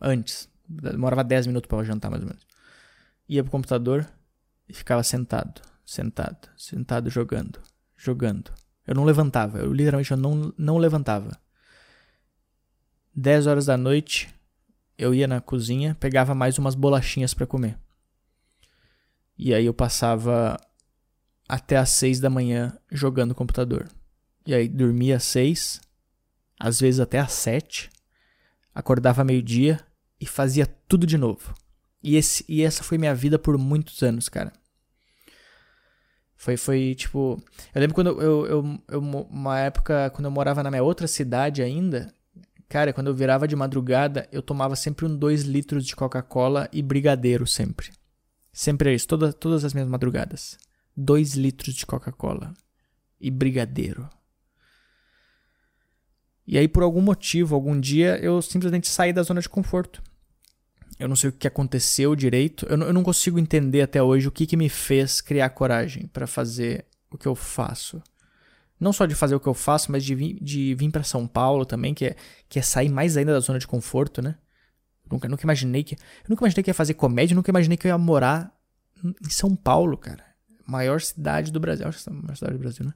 Antes. 0.00 0.48
Demorava 0.68 1.24
10 1.24 1.48
minutos 1.48 1.68
para 1.68 1.82
jantar, 1.82 2.10
mais 2.10 2.22
ou 2.22 2.28
menos. 2.28 2.46
Ia 3.28 3.42
pro 3.42 3.50
computador 3.50 4.06
e 4.68 4.72
ficava 4.72 5.02
sentado, 5.02 5.60
sentado, 5.84 6.48
sentado 6.56 7.10
jogando, 7.10 7.60
jogando. 7.96 8.52
Eu 8.86 8.94
não 8.94 9.04
levantava, 9.04 9.58
eu 9.58 9.72
literalmente 9.72 10.12
eu 10.12 10.16
não, 10.16 10.54
não 10.56 10.78
levantava. 10.78 11.36
10 13.14 13.48
horas 13.48 13.66
da 13.66 13.76
noite, 13.76 14.32
eu 14.96 15.12
ia 15.12 15.26
na 15.26 15.40
cozinha, 15.40 15.96
pegava 15.98 16.34
mais 16.34 16.56
umas 16.56 16.76
bolachinhas 16.76 17.34
para 17.34 17.46
comer. 17.46 17.76
E 19.42 19.54
aí 19.54 19.64
eu 19.64 19.72
passava 19.72 20.60
até 21.48 21.78
às 21.78 21.88
6 21.88 22.20
da 22.20 22.28
manhã 22.28 22.76
jogando 22.92 23.34
computador. 23.34 23.88
E 24.46 24.54
aí 24.54 24.68
dormia 24.68 25.16
às 25.16 25.24
6, 25.24 25.80
às 26.58 26.78
vezes 26.78 27.00
até 27.00 27.18
às 27.18 27.32
7, 27.32 27.88
acordava 28.74 29.24
meio-dia, 29.24 29.80
e 30.20 30.26
fazia 30.26 30.66
tudo 30.66 31.06
de 31.06 31.16
novo. 31.16 31.54
E, 32.02 32.16
esse, 32.16 32.44
e 32.46 32.62
essa 32.62 32.84
foi 32.84 32.98
minha 32.98 33.14
vida 33.14 33.38
por 33.38 33.56
muitos 33.56 34.02
anos, 34.02 34.28
cara. 34.28 34.52
Foi, 36.36 36.58
foi 36.58 36.94
tipo. 36.94 37.42
Eu 37.74 37.80
lembro 37.80 37.94
quando 37.94 38.20
eu, 38.20 38.46
eu, 38.46 38.82
eu, 38.88 39.00
Uma 39.00 39.58
época, 39.58 40.10
quando 40.10 40.26
eu 40.26 40.30
morava 40.30 40.62
na 40.62 40.70
minha 40.70 40.82
outra 40.82 41.06
cidade 41.06 41.62
ainda. 41.62 42.14
Cara, 42.68 42.92
quando 42.92 43.06
eu 43.06 43.14
virava 43.14 43.48
de 43.48 43.56
madrugada, 43.56 44.28
eu 44.30 44.42
tomava 44.42 44.76
sempre 44.76 45.06
um 45.06 45.16
2 45.16 45.44
litros 45.44 45.86
de 45.86 45.96
Coca-Cola 45.96 46.68
e 46.70 46.82
brigadeiro, 46.82 47.46
sempre. 47.46 47.90
Sempre 48.60 48.90
é 48.90 48.94
isso, 48.94 49.08
toda, 49.08 49.32
todas 49.32 49.64
as 49.64 49.72
minhas 49.72 49.88
madrugadas. 49.88 50.58
2 50.94 51.32
litros 51.32 51.74
de 51.74 51.86
Coca-Cola 51.86 52.52
e 53.18 53.30
brigadeiro. 53.30 54.06
E 56.46 56.58
aí, 56.58 56.68
por 56.68 56.82
algum 56.82 57.00
motivo, 57.00 57.54
algum 57.54 57.80
dia, 57.80 58.18
eu 58.18 58.42
simplesmente 58.42 58.86
saí 58.86 59.14
da 59.14 59.22
zona 59.22 59.40
de 59.40 59.48
conforto. 59.48 60.02
Eu 60.98 61.08
não 61.08 61.16
sei 61.16 61.30
o 61.30 61.32
que 61.32 61.48
aconteceu 61.48 62.14
direito. 62.14 62.66
Eu 62.68 62.76
não, 62.76 62.86
eu 62.88 62.92
não 62.92 63.02
consigo 63.02 63.38
entender 63.38 63.80
até 63.80 64.02
hoje 64.02 64.28
o 64.28 64.30
que, 64.30 64.46
que 64.46 64.58
me 64.58 64.68
fez 64.68 65.22
criar 65.22 65.48
coragem 65.48 66.06
para 66.08 66.26
fazer 66.26 66.84
o 67.10 67.16
que 67.16 67.26
eu 67.26 67.34
faço. 67.34 68.02
Não 68.78 68.92
só 68.92 69.06
de 69.06 69.14
fazer 69.14 69.34
o 69.34 69.40
que 69.40 69.48
eu 69.48 69.54
faço, 69.54 69.90
mas 69.90 70.04
de 70.04 70.14
vir, 70.14 70.38
de 70.38 70.74
vir 70.74 70.90
para 70.90 71.02
São 71.02 71.26
Paulo 71.26 71.64
também, 71.64 71.94
que 71.94 72.04
é, 72.04 72.16
que 72.46 72.58
é 72.58 72.62
sair 72.62 72.90
mais 72.90 73.16
ainda 73.16 73.32
da 73.32 73.40
zona 73.40 73.58
de 73.58 73.66
conforto, 73.66 74.20
né? 74.20 74.36
Nunca, 75.10 75.28
nunca 75.28 75.42
imaginei 75.42 75.82
que. 75.82 75.96
Nunca 76.28 76.44
imaginei 76.44 76.62
que 76.62 76.70
ia 76.70 76.74
fazer 76.74 76.94
comédia, 76.94 77.34
nunca 77.34 77.50
imaginei 77.50 77.76
que 77.76 77.86
eu 77.86 77.90
ia 77.90 77.98
morar 77.98 78.54
em 79.04 79.30
São 79.30 79.56
Paulo, 79.56 79.96
cara. 79.96 80.24
Maior 80.66 81.00
cidade 81.00 81.50
do 81.50 81.58
Brasil. 81.58 81.86
Acho 81.88 82.02
que 82.02 82.08
é 82.08 82.12
a 82.12 82.16
maior 82.16 82.36
cidade 82.36 82.52
do 82.54 82.60
Brasil, 82.60 82.86
né? 82.86 82.94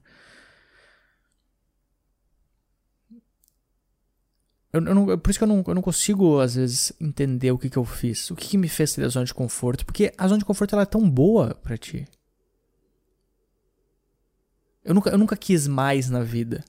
Eu, 4.73 4.85
eu 4.85 4.95
não, 4.95 5.19
por 5.19 5.31
isso 5.31 5.39
que 5.39 5.45
eu 5.45 5.49
não, 5.49 5.63
eu 5.67 5.75
não 5.75 5.83
consigo, 5.83 6.41
às 6.41 6.57
vezes, 6.57 6.93
entender 7.01 7.53
o 7.53 7.59
que, 7.59 7.71
que 7.71 7.77
eu 7.77 7.85
fiz. 7.85 8.31
O 8.31 8.37
que, 8.37 8.49
que 8.49 8.59
me 8.59 8.69
fez 8.69 8.91
sair 8.91 9.05
da 9.05 9.09
zona 9.09 9.25
de 9.25 9.35
conforto. 9.35 9.85
Porque 9.85 10.13
a 10.19 10.27
zona 10.29 10.39
de 10.39 10.45
conforto 10.45 10.75
ela 10.75 10.83
é 10.83 10.87
tão 10.87 11.09
boa 11.09 11.55
para 11.55 11.77
ti. 11.77 12.07
Eu 14.85 14.95
nunca, 14.95 15.11
eu 15.11 15.19
nunca 15.19 15.37
quis 15.37 15.67
mais 15.67 16.11
na 16.11 16.23
vida. 16.23 16.65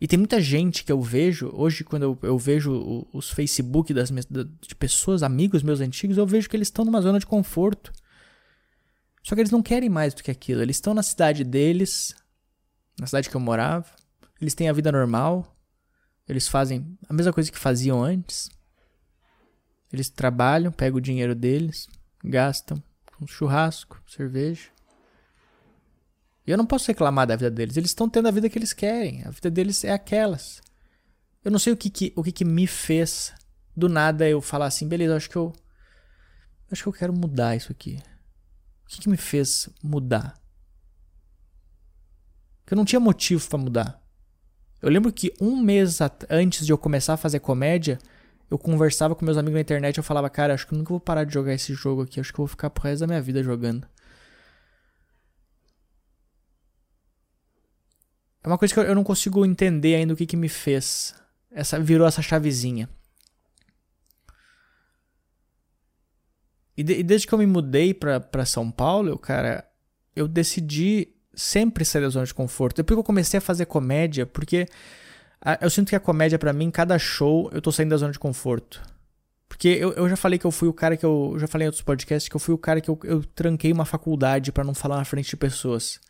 E 0.00 0.08
tem 0.08 0.18
muita 0.18 0.40
gente 0.40 0.82
que 0.82 0.90
eu 0.90 1.00
vejo, 1.02 1.50
hoje, 1.52 1.84
quando 1.84 2.04
eu, 2.04 2.18
eu 2.22 2.38
vejo 2.38 3.06
os 3.12 3.28
Facebook 3.28 3.92
das, 3.92 4.10
de 4.10 4.74
pessoas, 4.74 5.22
amigos 5.22 5.62
meus 5.62 5.80
antigos, 5.80 6.16
eu 6.16 6.26
vejo 6.26 6.48
que 6.48 6.56
eles 6.56 6.68
estão 6.68 6.86
numa 6.86 7.02
zona 7.02 7.18
de 7.18 7.26
conforto. 7.26 7.92
Só 9.22 9.34
que 9.34 9.42
eles 9.42 9.50
não 9.50 9.62
querem 9.62 9.90
mais 9.90 10.14
do 10.14 10.22
que 10.22 10.30
aquilo. 10.30 10.62
Eles 10.62 10.76
estão 10.76 10.94
na 10.94 11.02
cidade 11.02 11.44
deles, 11.44 12.14
na 12.98 13.06
cidade 13.06 13.28
que 13.28 13.36
eu 13.36 13.40
morava. 13.40 13.86
Eles 14.40 14.54
têm 14.54 14.70
a 14.70 14.72
vida 14.72 14.90
normal. 14.90 15.54
Eles 16.26 16.48
fazem 16.48 16.96
a 17.06 17.12
mesma 17.12 17.32
coisa 17.32 17.52
que 17.52 17.58
faziam 17.58 18.02
antes. 18.02 18.48
Eles 19.92 20.08
trabalham, 20.08 20.72
pegam 20.72 20.96
o 20.96 21.02
dinheiro 21.02 21.34
deles, 21.34 21.88
gastam 22.24 22.82
com 23.18 23.26
churrasco, 23.26 24.00
cerveja. 24.06 24.68
Eu 26.50 26.58
não 26.58 26.66
posso 26.66 26.88
reclamar 26.88 27.26
da 27.26 27.36
vida 27.36 27.50
deles. 27.50 27.76
Eles 27.76 27.90
estão 27.90 28.08
tendo 28.08 28.28
a 28.28 28.30
vida 28.30 28.48
que 28.48 28.58
eles 28.58 28.72
querem. 28.72 29.22
A 29.24 29.30
vida 29.30 29.50
deles 29.50 29.84
é 29.84 29.92
aquelas. 29.92 30.60
Eu 31.44 31.50
não 31.50 31.58
sei 31.58 31.72
o 31.72 31.76
que, 31.76 31.88
que 31.88 32.12
o 32.16 32.22
que, 32.22 32.32
que 32.32 32.44
me 32.44 32.66
fez 32.66 33.32
do 33.76 33.88
nada 33.88 34.28
eu 34.28 34.40
falar 34.40 34.66
assim, 34.66 34.86
beleza, 34.86 35.16
acho 35.16 35.30
que 35.30 35.36
eu 35.36 35.52
acho 36.70 36.82
que 36.82 36.88
eu 36.88 36.92
quero 36.92 37.12
mudar 37.12 37.56
isso 37.56 37.72
aqui. 37.72 37.98
O 38.84 38.88
que, 38.88 39.00
que 39.00 39.08
me 39.08 39.16
fez 39.16 39.68
mudar? 39.82 40.38
Que 42.66 42.74
eu 42.74 42.76
não 42.76 42.84
tinha 42.84 43.00
motivo 43.00 43.48
para 43.48 43.58
mudar. 43.58 44.02
Eu 44.82 44.90
lembro 44.90 45.12
que 45.12 45.32
um 45.40 45.56
mês 45.60 45.98
antes 46.28 46.66
de 46.66 46.72
eu 46.72 46.78
começar 46.78 47.14
a 47.14 47.16
fazer 47.16 47.40
comédia, 47.40 47.98
eu 48.50 48.58
conversava 48.58 49.14
com 49.14 49.24
meus 49.24 49.36
amigos 49.36 49.54
na 49.54 49.60
internet 49.60 49.98
eu 49.98 50.04
falava, 50.04 50.28
cara, 50.28 50.54
acho 50.54 50.66
que 50.66 50.74
eu 50.74 50.78
nunca 50.78 50.90
vou 50.90 51.00
parar 51.00 51.24
de 51.24 51.32
jogar 51.32 51.54
esse 51.54 51.72
jogo 51.74 52.02
aqui, 52.02 52.20
acho 52.20 52.32
que 52.32 52.40
eu 52.40 52.44
vou 52.44 52.48
ficar 52.48 52.70
pro 52.70 52.84
resto 52.84 53.00
da 53.00 53.06
minha 53.06 53.22
vida 53.22 53.42
jogando. 53.42 53.86
É 58.42 58.48
uma 58.48 58.58
coisa 58.58 58.72
que 58.72 58.80
eu 58.80 58.94
não 58.94 59.04
consigo 59.04 59.44
entender 59.44 59.94
ainda 59.94 60.14
o 60.14 60.16
que, 60.16 60.26
que 60.26 60.36
me 60.36 60.48
fez. 60.48 61.14
Essa 61.50 61.78
virou 61.78 62.06
essa 62.06 62.22
chavezinha. 62.22 62.88
E, 66.76 66.82
de, 66.82 67.00
e 67.00 67.02
desde 67.02 67.26
que 67.26 67.34
eu 67.34 67.38
me 67.38 67.46
mudei 67.46 67.92
pra, 67.92 68.18
pra 68.18 68.46
São 68.46 68.70
Paulo, 68.70 69.10
eu, 69.10 69.18
cara, 69.18 69.68
eu 70.16 70.26
decidi 70.26 71.08
sempre 71.34 71.84
sair 71.84 72.02
da 72.02 72.08
zona 72.08 72.24
de 72.24 72.32
conforto. 72.32 72.76
Depois 72.76 72.96
que 72.96 73.00
eu 73.00 73.04
comecei 73.04 73.38
a 73.38 73.40
fazer 73.40 73.66
comédia, 73.66 74.24
porque 74.24 74.66
eu 75.60 75.68
sinto 75.68 75.90
que 75.90 75.96
a 75.96 76.00
comédia 76.00 76.38
para 76.38 76.52
mim, 76.52 76.70
cada 76.70 76.98
show, 76.98 77.50
eu 77.52 77.60
tô 77.60 77.70
saindo 77.70 77.90
da 77.90 77.96
zona 77.96 78.12
de 78.12 78.18
conforto. 78.18 78.82
Porque 79.48 79.68
eu, 79.68 79.92
eu 79.92 80.08
já 80.08 80.16
falei 80.16 80.38
que 80.38 80.46
eu 80.46 80.50
fui 80.50 80.68
o 80.68 80.72
cara 80.72 80.96
que 80.96 81.04
eu. 81.04 81.36
Já 81.38 81.46
falei 81.46 81.66
em 81.66 81.68
outros 81.68 81.82
podcasts 81.82 82.28
que 82.28 82.36
eu 82.36 82.40
fui 82.40 82.54
o 82.54 82.58
cara 82.58 82.80
que 82.80 82.88
eu, 82.88 82.98
eu 83.02 83.22
tranquei 83.22 83.72
uma 83.72 83.84
faculdade 83.84 84.52
para 84.52 84.64
não 84.64 84.74
falar 84.74 84.96
na 84.96 85.04
frente 85.04 85.30
de 85.30 85.36
pessoas. 85.36 86.00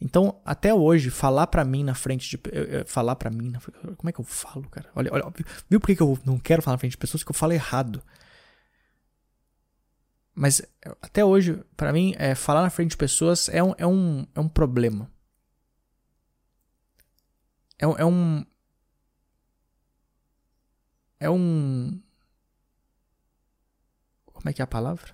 Então, 0.00 0.40
até 0.44 0.72
hoje, 0.72 1.10
falar 1.10 1.48
para 1.48 1.64
mim 1.64 1.82
na 1.82 1.94
frente 1.94 2.30
de. 2.30 2.84
Falar 2.86 3.16
para 3.16 3.30
mim. 3.30 3.50
Na, 3.50 3.60
como 3.96 4.08
é 4.08 4.12
que 4.12 4.20
eu 4.20 4.24
falo, 4.24 4.68
cara? 4.68 4.88
Olha, 4.94 5.12
olha 5.12 5.32
viu 5.68 5.80
por 5.80 5.86
que 5.94 6.00
eu 6.00 6.18
não 6.24 6.38
quero 6.38 6.62
falar 6.62 6.74
na 6.74 6.78
frente 6.78 6.92
de 6.92 6.98
pessoas? 6.98 7.24
Que 7.24 7.30
eu 7.30 7.34
falo 7.34 7.52
errado. 7.52 8.02
Mas 10.34 10.62
até 11.02 11.24
hoje, 11.24 11.64
para 11.76 11.92
mim, 11.92 12.14
é, 12.16 12.32
falar 12.32 12.62
na 12.62 12.70
frente 12.70 12.90
de 12.90 12.96
pessoas 12.96 13.48
é 13.48 13.60
um, 13.60 13.74
é 13.76 13.86
um, 13.86 14.24
é 14.36 14.40
um 14.40 14.48
problema. 14.48 15.10
É, 17.76 17.84
é 17.84 18.04
um. 18.04 18.46
É 21.18 21.28
um. 21.28 22.00
Como 24.26 24.48
é 24.48 24.52
que 24.52 24.62
é 24.62 24.64
a 24.64 24.68
palavra? 24.68 25.12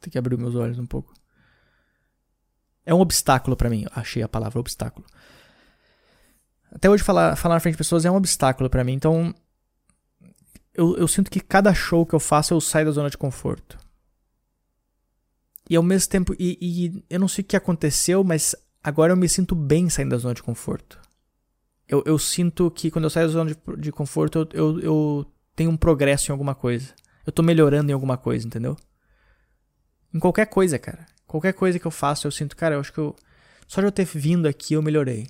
Tem 0.00 0.10
que 0.10 0.18
abrir 0.18 0.36
meus 0.36 0.56
olhos 0.56 0.78
um 0.80 0.86
pouco. 0.86 1.14
É 2.86 2.94
um 2.94 3.00
obstáculo 3.00 3.56
para 3.56 3.70
mim. 3.70 3.86
Achei 3.94 4.22
a 4.22 4.28
palavra 4.28 4.60
obstáculo. 4.60 5.06
Até 6.72 6.90
hoje 6.90 7.04
falar, 7.04 7.36
falar 7.36 7.54
na 7.54 7.60
frente 7.60 7.74
de 7.74 7.78
pessoas 7.78 8.04
é 8.04 8.10
um 8.10 8.16
obstáculo 8.16 8.68
para 8.68 8.82
mim. 8.82 8.94
Então, 8.94 9.34
eu, 10.74 10.96
eu 10.96 11.06
sinto 11.06 11.30
que 11.30 11.40
cada 11.40 11.72
show 11.72 12.04
que 12.04 12.14
eu 12.14 12.20
faço 12.20 12.52
eu 12.52 12.60
saio 12.60 12.86
da 12.86 12.92
zona 12.92 13.08
de 13.08 13.16
conforto. 13.16 13.78
E 15.70 15.76
ao 15.76 15.82
mesmo 15.82 16.10
tempo, 16.10 16.34
e, 16.38 16.58
e, 16.60 17.04
eu 17.08 17.18
não 17.18 17.28
sei 17.28 17.42
o 17.42 17.46
que 17.46 17.56
aconteceu, 17.56 18.22
mas 18.22 18.54
agora 18.82 19.12
eu 19.12 19.16
me 19.16 19.28
sinto 19.28 19.54
bem 19.54 19.88
saindo 19.88 20.10
da 20.10 20.18
zona 20.18 20.34
de 20.34 20.42
conforto. 20.42 21.00
Eu, 21.88 22.02
eu 22.04 22.18
sinto 22.18 22.70
que 22.70 22.90
quando 22.90 23.04
eu 23.04 23.10
saio 23.10 23.28
da 23.28 23.32
zona 23.32 23.54
de, 23.54 23.80
de 23.80 23.92
conforto, 23.92 24.38
eu, 24.38 24.48
eu, 24.52 24.80
eu, 24.80 25.32
tenho 25.54 25.70
um 25.70 25.76
progresso 25.76 26.30
em 26.30 26.32
alguma 26.32 26.54
coisa. 26.54 26.92
Eu 27.24 27.32
tô 27.32 27.42
melhorando 27.42 27.90
em 27.90 27.94
alguma 27.94 28.18
coisa, 28.18 28.46
entendeu? 28.46 28.76
Em 30.12 30.18
qualquer 30.18 30.46
coisa, 30.46 30.78
cara. 30.78 31.06
Qualquer 31.34 31.52
coisa 31.52 31.80
que 31.80 31.84
eu 31.84 31.90
faço, 31.90 32.28
eu 32.28 32.30
sinto, 32.30 32.56
cara, 32.56 32.76
eu 32.76 32.80
acho 32.80 32.92
que 32.92 32.98
eu. 33.00 33.12
Só 33.66 33.80
de 33.80 33.88
eu 33.88 33.90
ter 33.90 34.04
vindo 34.04 34.46
aqui, 34.46 34.74
eu 34.74 34.80
melhorei. 34.80 35.26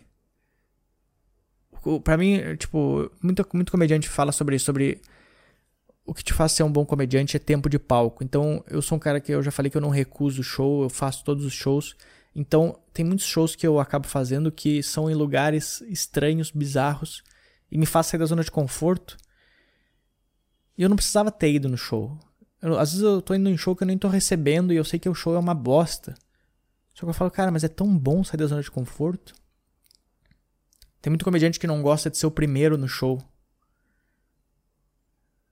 Pra 2.05 2.19
mim, 2.19 2.43
tipo, 2.59 3.11
muito, 3.23 3.49
muito 3.55 3.73
comediante 3.73 4.07
fala 4.07 4.31
sobre 4.31 4.55
isso, 4.55 4.67
sobre 4.67 5.01
o 6.05 6.13
que 6.13 6.23
te 6.23 6.35
faz 6.35 6.53
ser 6.53 6.63
um 6.63 6.71
bom 6.71 6.85
comediante 6.85 7.39
é 7.39 7.41
tempo 7.41 7.71
de 7.71 7.79
palco. 7.79 8.23
Então, 8.23 8.63
eu 8.69 8.83
sou 8.83 8.97
um 8.97 8.99
cara 8.99 9.19
que 9.19 9.33
eu 9.33 9.43
já 9.43 9.51
falei 9.51 9.71
que 9.71 9.79
eu 9.79 9.81
não 9.81 9.89
recuso 9.89 10.43
show, 10.43 10.83
eu 10.83 10.91
faço 10.91 11.25
todos 11.25 11.43
os 11.43 11.55
shows. 11.55 11.97
Então, 12.37 12.79
tem 12.93 13.03
muitos 13.03 13.25
shows 13.25 13.57
que 13.57 13.67
eu 13.67 13.81
acabo 13.81 14.07
fazendo 14.07 14.53
que 14.53 14.83
são 14.83 15.11
em 15.11 15.15
lugares 15.15 15.81
estranhos, 15.89 16.51
bizarros, 16.51 17.23
e 17.73 17.79
me 17.79 17.87
faz 17.87 18.09
sair 18.09 18.21
da 18.21 18.27
zona 18.27 18.45
de 18.45 18.51
conforto. 18.51 19.17
E 20.77 20.83
eu 20.83 20.89
não 20.91 20.97
precisava 20.97 21.33
ter 21.33 21.51
ido 21.51 21.67
no 21.67 21.79
show. 21.79 22.19
Eu, 22.65 22.79
às 22.79 22.93
vezes 22.93 23.05
eu 23.05 23.21
tô 23.21 23.35
indo 23.35 23.51
em 23.51 23.59
show 23.59 23.77
que 23.77 23.83
eu 23.83 23.87
nem 23.87 23.99
tô 23.99 24.09
recebendo 24.09 24.73
e 24.73 24.77
eu 24.77 24.85
sei 24.87 24.99
que 24.99 25.07
o 25.07 25.15
show 25.15 25.35
é 25.35 25.39
uma 25.39 25.53
bosta. 25.53 26.15
Só 26.95 27.05
que 27.05 27.11
eu 27.11 27.15
falo, 27.15 27.31
cara, 27.31 27.51
mas 27.51 27.63
é 27.63 27.69
tão 27.69 27.95
bom 27.95 28.25
sair 28.25 28.39
da 28.39 28.47
zona 28.47 28.63
de 28.63 28.71
conforto. 28.71 29.35
Tem 31.03 31.11
muito 31.11 31.27
comediante 31.27 31.61
que 31.61 31.67
não 31.67 31.83
gosta 31.83 32.09
de 32.09 32.17
ser 32.17 32.25
o 32.25 32.31
primeiro 32.31 32.79
no 32.79 32.89
show. 32.89 33.23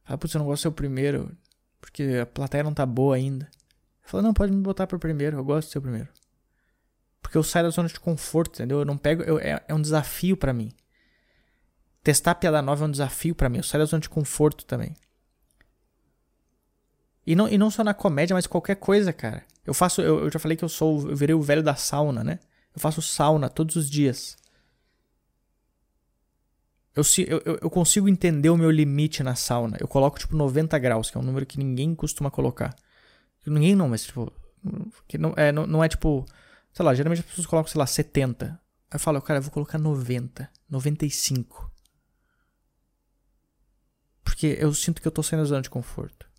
Fala, 0.05 0.17
putz, 0.17 0.33
eu 0.33 0.39
não 0.39 0.47
gosto 0.47 0.61
de 0.61 0.63
ser 0.63 0.69
o 0.69 0.73
primeiro, 0.73 1.37
porque 1.83 2.03
a 2.23 2.25
plateia 2.25 2.65
não 2.65 2.73
tá 2.73 2.87
boa 2.87 3.15
ainda. 3.15 3.47
Fala, 4.01 4.23
não, 4.23 4.33
pode 4.33 4.51
me 4.51 4.63
botar 4.63 4.87
pro 4.87 4.99
primeiro, 4.99 5.37
eu 5.37 5.45
gosto 5.45 5.67
de 5.67 5.73
ser 5.73 5.79
o 5.81 5.83
primeiro. 5.83 6.09
Porque 7.21 7.37
eu 7.37 7.43
saio 7.43 7.67
da 7.67 7.71
zona 7.71 7.89
de 7.89 8.01
conforto, 8.01 8.55
entendeu? 8.55 8.79
Eu 8.79 8.87
não 8.87 8.97
pego. 8.97 9.23
Eu, 9.23 9.39
é, 9.39 9.63
é 9.69 9.75
um 9.75 9.83
desafio 9.83 10.35
para 10.35 10.55
mim. 10.55 10.73
Testar 12.03 12.37
piada 12.37 12.63
nova 12.63 12.87
é 12.87 12.89
um 12.89 12.91
desafio 12.91 13.35
para 13.35 13.51
mim. 13.51 13.59
Eu 13.59 13.63
saio 13.63 13.85
da 13.85 13.91
zona 13.91 14.01
de 14.01 14.09
conforto 14.09 14.65
também. 14.65 14.97
E 17.27 17.37
não, 17.37 17.49
e 17.49 17.57
não 17.57 17.71
só 17.71 17.85
na 17.85 17.95
comédia, 17.95 18.35
mas 18.35 18.47
qualquer 18.47 18.77
coisa, 18.77 19.13
cara. 19.13 19.45
Eu 19.65 19.73
faço. 19.73 20.03
Eu, 20.03 20.25
eu 20.25 20.31
já 20.31 20.39
falei 20.39 20.57
que 20.57 20.65
eu 20.65 20.69
sou. 20.69 21.09
Eu 21.09 21.17
virei 21.17 21.35
o 21.35 21.43
velho 21.43 21.63
da 21.63 21.75
sauna, 21.75 22.25
né? 22.25 22.41
Eu 22.75 22.81
faço 22.81 23.01
sauna 23.01 23.49
todos 23.49 23.77
os 23.77 23.89
dias. 23.89 24.37
Eu, 26.95 27.03
eu, 27.27 27.59
eu 27.63 27.71
consigo 27.71 28.09
entender 28.09 28.51
o 28.51 28.57
meu 28.57 28.71
limite 28.71 29.23
na 29.23 29.35
sauna. 29.35 29.77
Eu 29.81 29.89
coloco 29.89 30.19
tipo 30.19 30.37
90 30.37 30.79
graus, 30.79 31.11
que 31.11 31.17
é 31.17 31.21
um 31.21 31.25
número 31.25 31.47
que 31.47 31.59
ninguém 31.59 31.95
costuma 31.95 32.31
colocar. 32.31 32.75
Ninguém 33.47 33.75
não, 33.75 33.89
mas 33.89 34.05
tipo. 34.05 34.33
Que 35.07 35.17
não, 35.17 35.33
é, 35.37 35.53
não, 35.53 35.67
não 35.67 35.85
é 35.85 35.89
tipo. 35.89 36.27
Sei 36.73 36.85
lá, 36.85 36.95
geralmente 36.95 37.21
as 37.21 37.27
pessoas 37.27 37.47
colocam, 37.47 37.71
sei 37.71 37.79
lá, 37.79 37.87
70. 37.87 38.47
Aí 38.47 38.59
eu 38.93 39.01
falo, 39.01 39.21
cara, 39.23 39.39
eu 39.39 39.43
vou 39.43 39.51
colocar 39.51 39.79
90, 39.79 40.51
95. 40.69 41.71
Porque 44.25 44.57
eu 44.59 44.73
sinto 44.75 45.01
que 45.01 45.09
eu 45.09 45.13
tô 45.13 45.23
saindo 45.23 45.43
da 45.43 45.49
zona 45.49 45.63
de 45.63 45.71
conforto. 45.71 46.32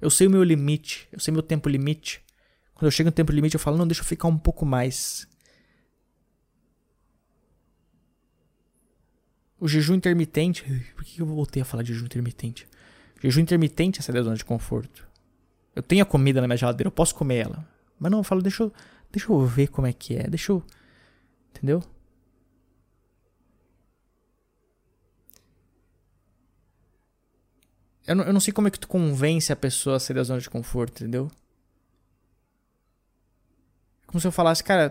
Eu 0.00 0.10
sei 0.10 0.26
o 0.26 0.30
meu 0.30 0.42
limite, 0.42 1.08
eu 1.12 1.20
sei 1.20 1.32
meu 1.32 1.42
tempo 1.42 1.68
limite. 1.68 2.22
Quando 2.74 2.86
eu 2.86 2.90
chego 2.90 3.08
no 3.08 3.12
tempo 3.12 3.32
limite, 3.32 3.54
eu 3.54 3.60
falo, 3.60 3.76
não, 3.76 3.86
deixa 3.86 4.00
eu 4.00 4.06
ficar 4.06 4.28
um 4.28 4.38
pouco 4.38 4.64
mais. 4.64 5.28
O 9.58 9.68
jejum 9.68 9.94
intermitente. 9.94 10.64
Por 10.94 11.04
que 11.04 11.20
eu 11.20 11.26
voltei 11.26 11.60
a 11.60 11.64
falar 11.64 11.82
de 11.82 11.92
jejum 11.92 12.06
intermitente? 12.06 12.66
jejum 13.22 13.42
intermitente 13.42 14.00
é 14.00 14.02
sair 14.02 14.14
da 14.14 14.22
zona 14.22 14.36
de 14.36 14.44
conforto. 14.44 15.06
Eu 15.76 15.82
tenho 15.82 16.02
a 16.02 16.06
comida 16.06 16.40
na 16.40 16.46
minha 16.46 16.56
geladeira, 16.56 16.88
eu 16.88 16.92
posso 16.92 17.14
comer 17.14 17.46
ela. 17.46 17.68
Mas 17.98 18.10
não, 18.10 18.20
eu 18.20 18.24
falo, 18.24 18.40
deixa 18.40 18.62
eu, 18.62 18.72
deixa 19.12 19.30
eu 19.30 19.44
ver 19.44 19.68
como 19.68 19.86
é 19.86 19.92
que 19.92 20.16
é. 20.16 20.22
Deixa 20.22 20.52
eu. 20.52 20.64
Entendeu? 21.50 21.82
Eu 28.10 28.16
não, 28.16 28.24
eu 28.24 28.32
não 28.32 28.40
sei 28.40 28.52
como 28.52 28.66
é 28.66 28.72
que 28.72 28.80
tu 28.80 28.88
convence 28.88 29.52
a 29.52 29.56
pessoa 29.56 29.94
a 29.94 30.00
sair 30.00 30.16
da 30.16 30.24
zona 30.24 30.40
de 30.40 30.50
conforto, 30.50 31.00
entendeu? 31.00 31.30
Como 34.04 34.20
se 34.20 34.26
eu 34.26 34.32
falasse, 34.32 34.64
cara, 34.64 34.90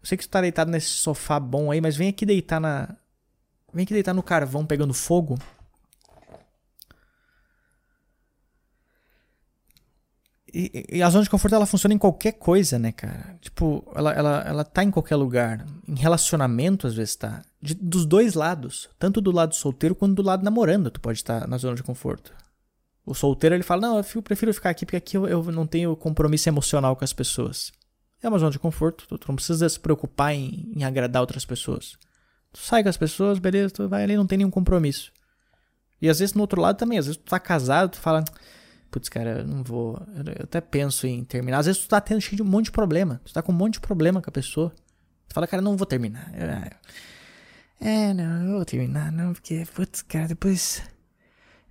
eu 0.00 0.06
sei 0.06 0.16
que 0.16 0.22
tu 0.22 0.30
tá 0.30 0.40
deitado 0.40 0.70
nesse 0.70 0.90
sofá 0.90 1.40
bom 1.40 1.72
aí, 1.72 1.80
mas 1.80 1.96
vem 1.96 2.08
aqui 2.08 2.24
deitar 2.24 2.60
na. 2.60 2.96
Vem 3.74 3.82
aqui 3.82 3.92
deitar 3.92 4.14
no 4.14 4.22
carvão 4.22 4.64
pegando 4.64 4.94
fogo. 4.94 5.40
E, 10.52 10.86
e, 10.90 11.02
a 11.02 11.08
zona 11.10 11.22
de 11.22 11.30
conforto 11.30 11.54
ela 11.54 11.66
funciona 11.66 11.94
em 11.94 11.98
qualquer 11.98 12.32
coisa, 12.32 12.78
né, 12.78 12.90
cara? 12.90 13.36
Tipo, 13.40 13.84
ela, 13.94 14.12
ela, 14.12 14.44
ela 14.46 14.64
tá 14.64 14.82
em 14.82 14.90
qualquer 14.90 15.16
lugar. 15.16 15.64
Em 15.86 15.94
relacionamento, 15.94 16.86
às 16.86 16.94
vezes 16.94 17.14
tá. 17.14 17.42
De, 17.62 17.74
dos 17.74 18.04
dois 18.04 18.34
lados. 18.34 18.88
Tanto 18.98 19.20
do 19.20 19.30
lado 19.30 19.54
solteiro 19.54 19.94
quanto 19.94 20.14
do 20.14 20.22
lado 20.22 20.44
namorando, 20.44 20.90
tu 20.90 21.00
pode 21.00 21.18
estar 21.18 21.42
tá 21.42 21.46
na 21.46 21.56
zona 21.56 21.76
de 21.76 21.82
conforto. 21.82 22.32
O 23.06 23.14
solteiro 23.14 23.54
ele 23.54 23.62
fala: 23.62 23.82
Não, 23.82 23.98
eu 23.98 24.22
prefiro 24.22 24.52
ficar 24.52 24.70
aqui 24.70 24.84
porque 24.84 24.96
aqui 24.96 25.16
eu, 25.16 25.26
eu 25.28 25.42
não 25.44 25.66
tenho 25.66 25.94
compromisso 25.96 26.48
emocional 26.48 26.96
com 26.96 27.04
as 27.04 27.12
pessoas. 27.12 27.72
É 28.22 28.28
uma 28.28 28.38
zona 28.38 28.50
de 28.50 28.58
conforto, 28.58 29.06
tu, 29.08 29.18
tu 29.18 29.28
não 29.28 29.36
precisa 29.36 29.68
se 29.68 29.80
preocupar 29.80 30.34
em, 30.34 30.70
em, 30.76 30.84
agradar 30.84 31.22
outras 31.22 31.44
pessoas. 31.44 31.96
Tu 32.52 32.58
sai 32.58 32.82
com 32.82 32.88
as 32.88 32.96
pessoas, 32.96 33.38
beleza, 33.38 33.72
tu 33.72 33.88
vai 33.88 34.02
ali, 34.02 34.16
não 34.16 34.26
tem 34.26 34.38
nenhum 34.38 34.50
compromisso. 34.50 35.10
E 36.02 36.08
às 36.08 36.18
vezes 36.18 36.34
no 36.34 36.42
outro 36.42 36.60
lado 36.60 36.76
também, 36.76 36.98
às 36.98 37.06
vezes 37.06 37.20
tu 37.20 37.30
tá 37.30 37.38
casado, 37.38 37.92
tu 37.92 37.98
fala 37.98 38.22
putz, 38.90 39.08
cara, 39.08 39.40
eu 39.40 39.46
não 39.46 39.62
vou. 39.62 40.00
Eu 40.14 40.44
até 40.44 40.60
penso 40.60 41.06
em 41.06 41.24
terminar. 41.24 41.58
Às 41.58 41.66
vezes 41.66 41.82
tu 41.82 41.88
tá 41.88 42.00
tendo 42.00 42.20
cheio 42.20 42.36
de 42.36 42.42
um 42.42 42.46
monte 42.46 42.66
de 42.66 42.72
problema. 42.72 43.20
Tu 43.24 43.32
tá 43.32 43.42
com 43.42 43.52
um 43.52 43.54
monte 43.54 43.74
de 43.74 43.80
problema 43.80 44.20
com 44.20 44.28
a 44.28 44.32
pessoa. 44.32 44.74
Tu 45.28 45.34
fala, 45.34 45.46
cara, 45.46 45.62
não 45.62 45.76
vou 45.76 45.86
terminar. 45.86 46.32
É, 47.80 48.12
não, 48.12 48.46
eu 48.46 48.56
vou 48.56 48.64
terminar, 48.64 49.10
não, 49.10 49.32
porque, 49.32 49.64
putz, 49.74 50.02
cara, 50.02 50.28
depois. 50.28 50.82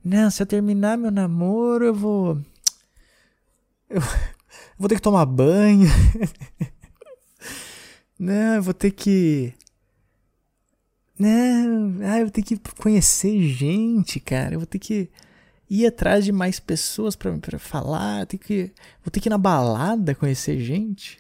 Não, 0.04 0.32
se 0.32 0.42
eu 0.42 0.48
terminar 0.48 0.98
meu 0.98 1.12
namoro, 1.12 1.86
eu 1.86 1.94
vou. 1.94 2.42
Eu, 3.90 4.02
vou 4.80 4.88
ter 4.88 4.96
que 4.96 5.02
tomar 5.02 5.26
banho. 5.26 5.90
não, 8.18 8.56
eu 8.56 8.64
vou 8.64 8.74
ter 8.74 8.92
que. 8.92 9.54
Não, 11.18 12.00
ah, 12.06 12.20
eu 12.20 12.26
vou 12.26 12.32
ter 12.32 12.44
que 12.44 12.58
conhecer 12.82 13.42
gente, 13.50 14.22
cara. 14.22 14.56
Eu 14.56 14.60
vou 14.60 14.66
ter 14.66 14.80
que 14.80 15.12
ir 15.70 15.86
atrás 15.86 16.26
de 16.26 16.32
mais 16.32 16.60
pessoas 16.60 17.16
para 17.16 17.60
falar, 17.60 18.26
ter 18.26 18.38
que, 18.38 18.74
vou 19.04 19.12
ter 19.12 19.20
que 19.20 19.30
ir 19.30 19.30
na 19.30 19.38
balada 19.38 20.16
conhecer 20.16 20.60
gente. 20.60 21.20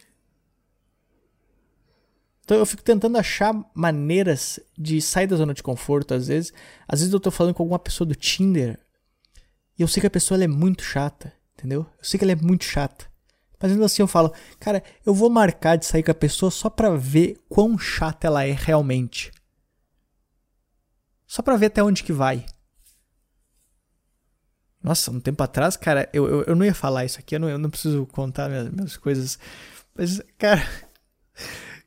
Então 2.43 2.57
eu 2.57 2.65
fico 2.65 2.81
tentando 2.81 3.15
achar 3.17 3.53
maneiras 3.75 4.59
de 4.75 4.99
sair 5.01 5.27
da 5.27 5.35
zona 5.35 5.53
de 5.53 5.61
conforto 5.61 6.15
às 6.15 6.27
vezes. 6.27 6.51
Às 6.87 6.99
vezes 6.99 7.13
eu 7.13 7.19
tô 7.19 7.29
falando 7.29 7.53
com 7.53 7.61
alguma 7.61 7.77
pessoa 7.77 8.07
do 8.07 8.15
Tinder 8.15 8.79
e 9.77 9.83
eu 9.83 9.87
sei 9.87 10.01
que 10.01 10.07
a 10.07 10.09
pessoa 10.09 10.43
é 10.43 10.47
muito 10.47 10.81
chata, 10.83 11.31
entendeu? 11.53 11.85
Eu 11.97 12.03
sei 12.03 12.17
que 12.17 12.25
ela 12.25 12.31
é 12.31 12.35
muito 12.35 12.65
chata. 12.65 13.05
Mas 13.61 13.71
ainda 13.71 13.85
assim 13.85 14.01
eu 14.01 14.07
falo, 14.07 14.33
cara, 14.59 14.83
eu 15.05 15.13
vou 15.13 15.29
marcar 15.29 15.75
de 15.75 15.85
sair 15.85 16.01
com 16.01 16.11
a 16.11 16.15
pessoa 16.15 16.49
só 16.49 16.69
pra 16.69 16.89
ver 16.95 17.37
quão 17.47 17.77
chata 17.77 18.25
ela 18.25 18.43
é 18.43 18.51
realmente. 18.51 19.31
Só 21.27 21.43
pra 21.43 21.55
ver 21.55 21.67
até 21.67 21.83
onde 21.83 22.03
que 22.03 22.11
vai. 22.11 22.45
Nossa, 24.81 25.11
um 25.11 25.19
tempo 25.19 25.43
atrás, 25.43 25.75
cara, 25.75 26.09
eu, 26.13 26.27
eu, 26.27 26.43
eu 26.43 26.55
não 26.55 26.65
ia 26.65 26.73
falar 26.73 27.05
isso 27.05 27.19
aqui, 27.19 27.35
eu 27.35 27.39
não, 27.39 27.49
eu 27.49 27.57
não 27.57 27.69
preciso 27.69 28.05
contar 28.07 28.47
minhas, 28.49 28.69
minhas 28.69 28.97
coisas. 28.97 29.37
Mas, 29.95 30.21
cara. 30.37 30.65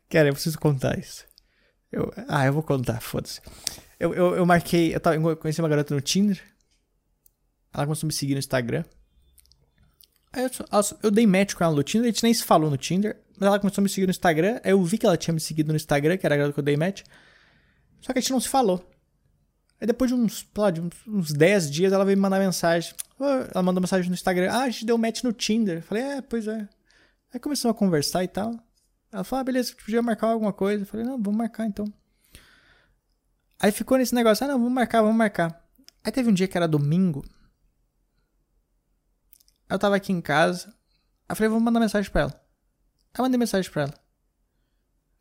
Cara, 0.09 0.29
eu 0.29 0.35
preciso 0.35 0.59
contar 0.59 0.99
isso. 0.99 1.25
Eu, 1.91 2.13
ah, 2.29 2.45
eu 2.45 2.53
vou 2.53 2.63
contar, 2.63 3.01
foda-se. 3.01 3.41
Eu, 3.99 4.13
eu, 4.13 4.37
eu 4.37 4.45
marquei. 4.45 4.95
Eu, 4.95 5.01
tava, 5.01 5.17
eu 5.17 5.37
conheci 5.39 5.59
uma 5.63 5.71
garota 5.71 5.95
no 5.95 6.03
Tinder. 6.03 6.39
Ela 7.73 7.87
começou 7.87 8.07
a 8.07 8.09
me 8.09 8.13
seguir 8.13 8.35
no 8.35 8.39
Instagram. 8.39 8.85
Aí 10.35 10.43
eu, 10.43 10.51
eu, 11.03 11.11
dei 11.11 11.27
match 11.27 11.55
com 11.55 11.65
ela 11.65 11.75
no 11.75 11.83
Tinder, 11.83 12.09
a 12.09 12.13
gente 12.13 12.23
nem 12.23 12.35
se 12.35 12.45
falou 12.45 12.69
no 12.69 12.77
Tinder. 12.77 13.17
Mas 13.39 13.47
ela 13.47 13.59
começou 13.59 13.81
a 13.81 13.85
me 13.85 13.89
seguir 13.89 14.07
no 14.07 14.11
Instagram. 14.11 14.61
Aí 14.63 14.71
eu 14.71 14.83
vi 14.85 14.99
que 14.99 15.07
ela 15.07 15.17
tinha 15.17 15.33
me 15.33 15.41
seguido 15.41 15.73
no 15.73 15.77
Instagram, 15.77 16.19
que 16.19 16.27
era 16.27 16.35
a 16.35 16.39
garota 16.39 16.53
que 16.53 16.61
eu 16.61 16.65
dei 16.65 16.77
match. 16.77 17.03
Só 18.03 18.13
que 18.13 18.19
a 18.19 18.23
gente 18.23 18.33
não 18.33 18.41
se 18.41 18.49
falou. 18.49 18.87
Aí 19.83 19.87
depois 19.87 20.09
de 20.09 20.15
uns, 20.15 20.47
de 20.73 21.11
uns 21.11 21.33
10 21.33 21.69
dias 21.69 21.93
ela 21.93 22.05
veio 22.05 22.17
me 22.17 22.23
mandar 22.23 22.39
mensagem. 22.39 22.95
Ela 23.53 23.65
mandou 23.65 23.81
mensagem 23.81 24.09
no 24.09 24.15
Instagram. 24.15 24.49
Ah, 24.49 24.63
a 24.63 24.71
gente 24.71 24.87
deu 24.87 24.97
match 24.97 25.25
no 25.25 25.33
Tinder. 25.33 25.79
Eu 25.79 25.83
falei, 25.83 26.05
é, 26.05 26.23
pois 26.23 26.47
é. 26.47 26.69
Aí 27.35 27.41
começamos 27.41 27.75
a 27.75 27.79
conversar 27.79 28.23
e 28.23 28.29
tal. 28.29 28.55
Ela 29.11 29.25
falou, 29.25 29.41
ah, 29.41 29.45
beleza, 29.45 29.75
podia 29.75 30.01
marcar 30.01 30.29
alguma 30.29 30.53
coisa. 30.53 30.85
Eu 30.85 30.87
falei, 30.87 31.05
não, 31.05 31.21
vamos 31.21 31.37
marcar 31.37 31.67
então. 31.67 31.93
Aí 33.59 33.73
ficou 33.73 33.99
nesse 33.99 34.15
negócio, 34.15 34.45
ah, 34.45 34.51
não, 34.51 34.59
vamos 34.59 34.73
marcar, 34.73 35.03
vamos 35.03 35.17
marcar. 35.17 35.69
Aí 36.05 36.13
teve 36.13 36.31
um 36.31 36.33
dia 36.33 36.47
que 36.47 36.57
era 36.57 36.69
domingo. 36.69 37.25
Eu 39.69 39.81
tava 39.81 39.97
aqui 39.97 40.13
em 40.13 40.21
casa. 40.21 40.69
Aí 40.69 41.31
eu 41.31 41.35
falei, 41.35 41.49
vou 41.51 41.59
mandar 41.59 41.81
mensagem 41.81 42.09
pra 42.09 42.21
ela. 42.21 42.31
Aí 42.33 43.19
eu 43.19 43.25
mandei 43.25 43.37
mensagem 43.37 43.69
pra 43.69 43.83
ela. 43.83 43.95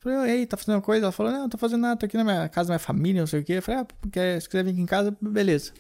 Falei, 0.02 0.32
ei, 0.32 0.48
tá 0.48 0.58
fazendo 0.58 0.76
uma 0.76 0.82
coisa? 0.82 1.06
Ela 1.06 1.12
falou, 1.12 1.32
não, 1.32 1.42
não 1.42 1.50
tô 1.50 1.60
fazendo 1.60 1.82
nada, 1.82 1.96
tô 1.96 2.08
aqui 2.08 2.18
na 2.18 2.24
minha 2.24 2.50
casa 2.50 2.70
minha 2.70 2.80
família, 2.80 3.22
não 3.22 3.28
sei 3.28 3.42
o 3.42 3.44
quê. 3.44 3.54
Eu 3.54 3.62
falei, 3.62 3.82
ah, 3.82 3.86
porque 3.86 4.42
se 4.42 4.50
quiser 4.50 4.64
vir 4.64 4.72
aqui 4.72 4.82
em 4.82 4.86
casa, 4.88 5.16
beleza. 5.22 5.72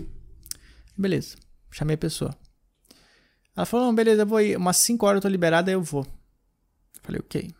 Beleza. 0.96 1.38
Chamei 1.72 1.96
a 1.96 1.98
pessoa. 1.98 2.38
Ela 3.56 3.66
falou, 3.66 3.88
não, 3.88 3.96
beleza, 3.96 4.22
eu 4.22 4.28
vou 4.28 4.40
ir. 4.40 4.56
Umas 4.56 4.78
5 4.78 5.04
horas 5.08 5.18
eu 5.18 5.22
tô 5.24 5.28
liberada, 5.28 5.72
eu 5.72 5.82
vou. 5.82 6.04
Eu 6.04 7.02
falei, 7.02 7.20
ok. 7.20 7.56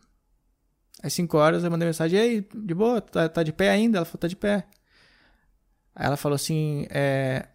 Aí 1.02 1.10
5 1.10 1.36
horas 1.36 1.64
eu 1.64 1.72
mandei 1.72 1.88
mensagem, 1.88 2.20
ei, 2.20 2.42
de 2.42 2.76
boa, 2.76 3.02
tá, 3.02 3.28
tá 3.28 3.42
de 3.42 3.52
pé 3.52 3.72
ainda? 3.72 3.98
Ela 3.98 4.06
falou, 4.06 4.20
tá 4.20 4.28
de 4.28 4.36
pé. 4.36 4.68
Aí 5.96 6.06
ela 6.06 6.16
falou 6.16 6.36
assim, 6.36 6.86
é, 6.92 7.48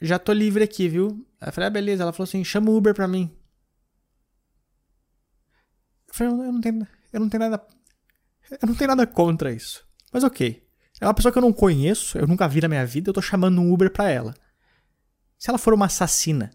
já 0.00 0.20
tô 0.20 0.32
livre 0.32 0.62
aqui, 0.62 0.88
viu? 0.88 1.26
Eu 1.40 1.52
falei, 1.52 1.66
ah, 1.66 1.70
beleza. 1.70 2.04
Ela 2.04 2.12
falou 2.12 2.28
assim, 2.28 2.44
chama 2.44 2.70
o 2.70 2.76
Uber 2.76 2.94
pra 2.94 3.08
mim. 3.08 3.28
Eu 6.06 6.14
falei, 6.14 6.32
eu 6.32 6.52
não 6.52 6.60
tenho, 6.60 6.86
eu 7.12 7.20
não 7.20 7.28
tenho 7.28 7.40
nada 7.40 7.58
eu 8.60 8.68
não 8.68 8.74
tenho 8.74 8.88
nada 8.88 9.06
contra 9.06 9.52
isso. 9.52 9.84
Mas 10.12 10.24
ok. 10.24 10.62
É 11.00 11.06
uma 11.06 11.14
pessoa 11.14 11.32
que 11.32 11.38
eu 11.38 11.42
não 11.42 11.52
conheço, 11.52 12.16
eu 12.16 12.26
nunca 12.26 12.46
vi 12.46 12.60
na 12.60 12.68
minha 12.68 12.86
vida, 12.86 13.10
eu 13.10 13.14
tô 13.14 13.20
chamando 13.20 13.60
um 13.60 13.72
Uber 13.72 13.90
pra 13.90 14.08
ela. 14.08 14.34
Se 15.36 15.50
ela 15.50 15.58
for 15.58 15.74
uma 15.74 15.86
assassina. 15.86 16.50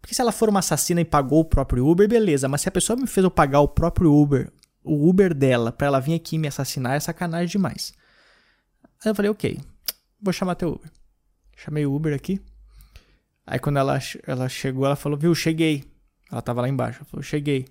Porque 0.00 0.14
se 0.14 0.22
ela 0.22 0.32
for 0.32 0.48
uma 0.48 0.60
assassina 0.60 1.00
e 1.00 1.04
pagou 1.04 1.40
o 1.40 1.44
próprio 1.44 1.86
Uber, 1.86 2.08
beleza. 2.08 2.48
Mas 2.48 2.62
se 2.62 2.68
a 2.68 2.72
pessoa 2.72 2.96
me 2.96 3.06
fez 3.06 3.22
eu 3.24 3.30
pagar 3.30 3.60
o 3.60 3.68
próprio 3.68 4.10
Uber, 4.10 4.50
o 4.82 5.06
Uber 5.08 5.34
dela, 5.34 5.70
pra 5.70 5.88
ela 5.88 6.00
vir 6.00 6.14
aqui 6.14 6.38
me 6.38 6.48
assassinar, 6.48 6.94
é 6.94 7.00
sacanagem 7.00 7.48
demais. 7.48 7.92
Aí 9.04 9.10
eu 9.10 9.14
falei, 9.14 9.30
ok, 9.30 9.60
vou 10.20 10.32
chamar 10.32 10.54
teu 10.54 10.70
Uber. 10.70 10.90
Chamei 11.56 11.84
o 11.84 11.94
Uber 11.94 12.14
aqui. 12.14 12.40
Aí 13.46 13.58
quando 13.58 13.78
ela, 13.78 13.98
ela 14.26 14.48
chegou, 14.48 14.86
ela 14.86 14.96
falou, 14.96 15.18
viu, 15.18 15.34
cheguei. 15.34 15.84
Ela 16.30 16.40
tava 16.40 16.62
lá 16.62 16.68
embaixo. 16.68 17.00
Ela 17.00 17.10
falou, 17.10 17.22
cheguei. 17.22 17.66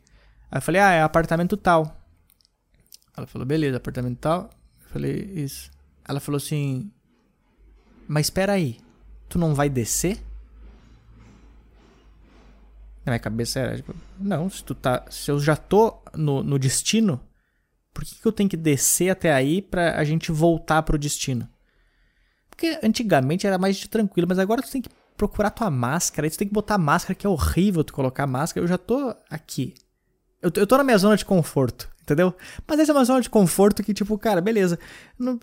Aí 0.51 0.57
eu 0.57 0.61
falei, 0.61 0.81
ah, 0.81 0.91
é 0.91 1.01
apartamento 1.01 1.57
tal. 1.57 1.96
Ela 3.17 3.25
falou, 3.25 3.47
beleza, 3.47 3.77
apartamento 3.77 4.19
tal. 4.19 4.49
Eu 4.83 4.89
falei, 4.89 5.13
isso. 5.33 5.71
Ela 6.07 6.19
falou 6.19 6.37
assim, 6.37 6.91
mas 8.07 8.27
espera 8.27 8.53
aí, 8.53 8.77
tu 9.27 9.39
não 9.39 9.55
vai 9.55 9.69
descer? 9.69 10.23
Na 13.03 13.11
minha 13.11 13.19
cabeça 13.19 13.59
era, 13.59 13.75
tipo, 13.75 13.93
não, 14.19 14.49
se 14.49 14.63
tu 14.63 14.75
tá, 14.75 15.03
se 15.09 15.31
eu 15.31 15.39
já 15.39 15.55
tô 15.55 15.97
no, 16.13 16.43
no 16.43 16.59
destino, 16.59 17.19
por 17.93 18.05
que, 18.05 18.15
que 18.15 18.25
eu 18.25 18.31
tenho 18.31 18.49
que 18.49 18.57
descer 18.57 19.09
até 19.09 19.33
aí 19.33 19.61
pra 19.61 19.97
a 19.97 20.03
gente 20.03 20.31
voltar 20.31 20.83
pro 20.83 20.99
destino? 20.99 21.49
Porque 22.49 22.79
antigamente 22.83 23.47
era 23.47 23.57
mais 23.57 23.79
tranquilo, 23.87 24.27
mas 24.27 24.39
agora 24.39 24.61
tu 24.61 24.71
tem 24.71 24.81
que 24.81 24.89
procurar 25.15 25.49
tua 25.49 25.71
máscara, 25.71 26.27
aí 26.27 26.31
tu 26.31 26.37
tem 26.37 26.47
que 26.47 26.53
botar 26.53 26.77
máscara, 26.77 27.15
que 27.15 27.25
é 27.25 27.29
horrível 27.29 27.83
tu 27.83 27.93
colocar 27.93 28.27
máscara. 28.27 28.63
Eu 28.63 28.67
já 28.67 28.77
tô 28.77 29.15
aqui. 29.29 29.73
Eu, 30.41 30.51
eu 30.55 30.67
tô 30.67 30.77
na 30.77 30.83
minha 30.83 30.97
zona 30.97 31.17
de 31.17 31.25
conforto 31.25 31.89
entendeu? 32.07 32.33
Mas 32.65 32.79
essa 32.79 32.91
é 32.91 32.95
uma 32.95 33.03
zona 33.03 33.21
de 33.21 33.29
conforto 33.29 33.83
que, 33.83 33.93
tipo, 33.93 34.17
cara, 34.17 34.39
beleza. 34.39 34.79
Não, 35.19 35.39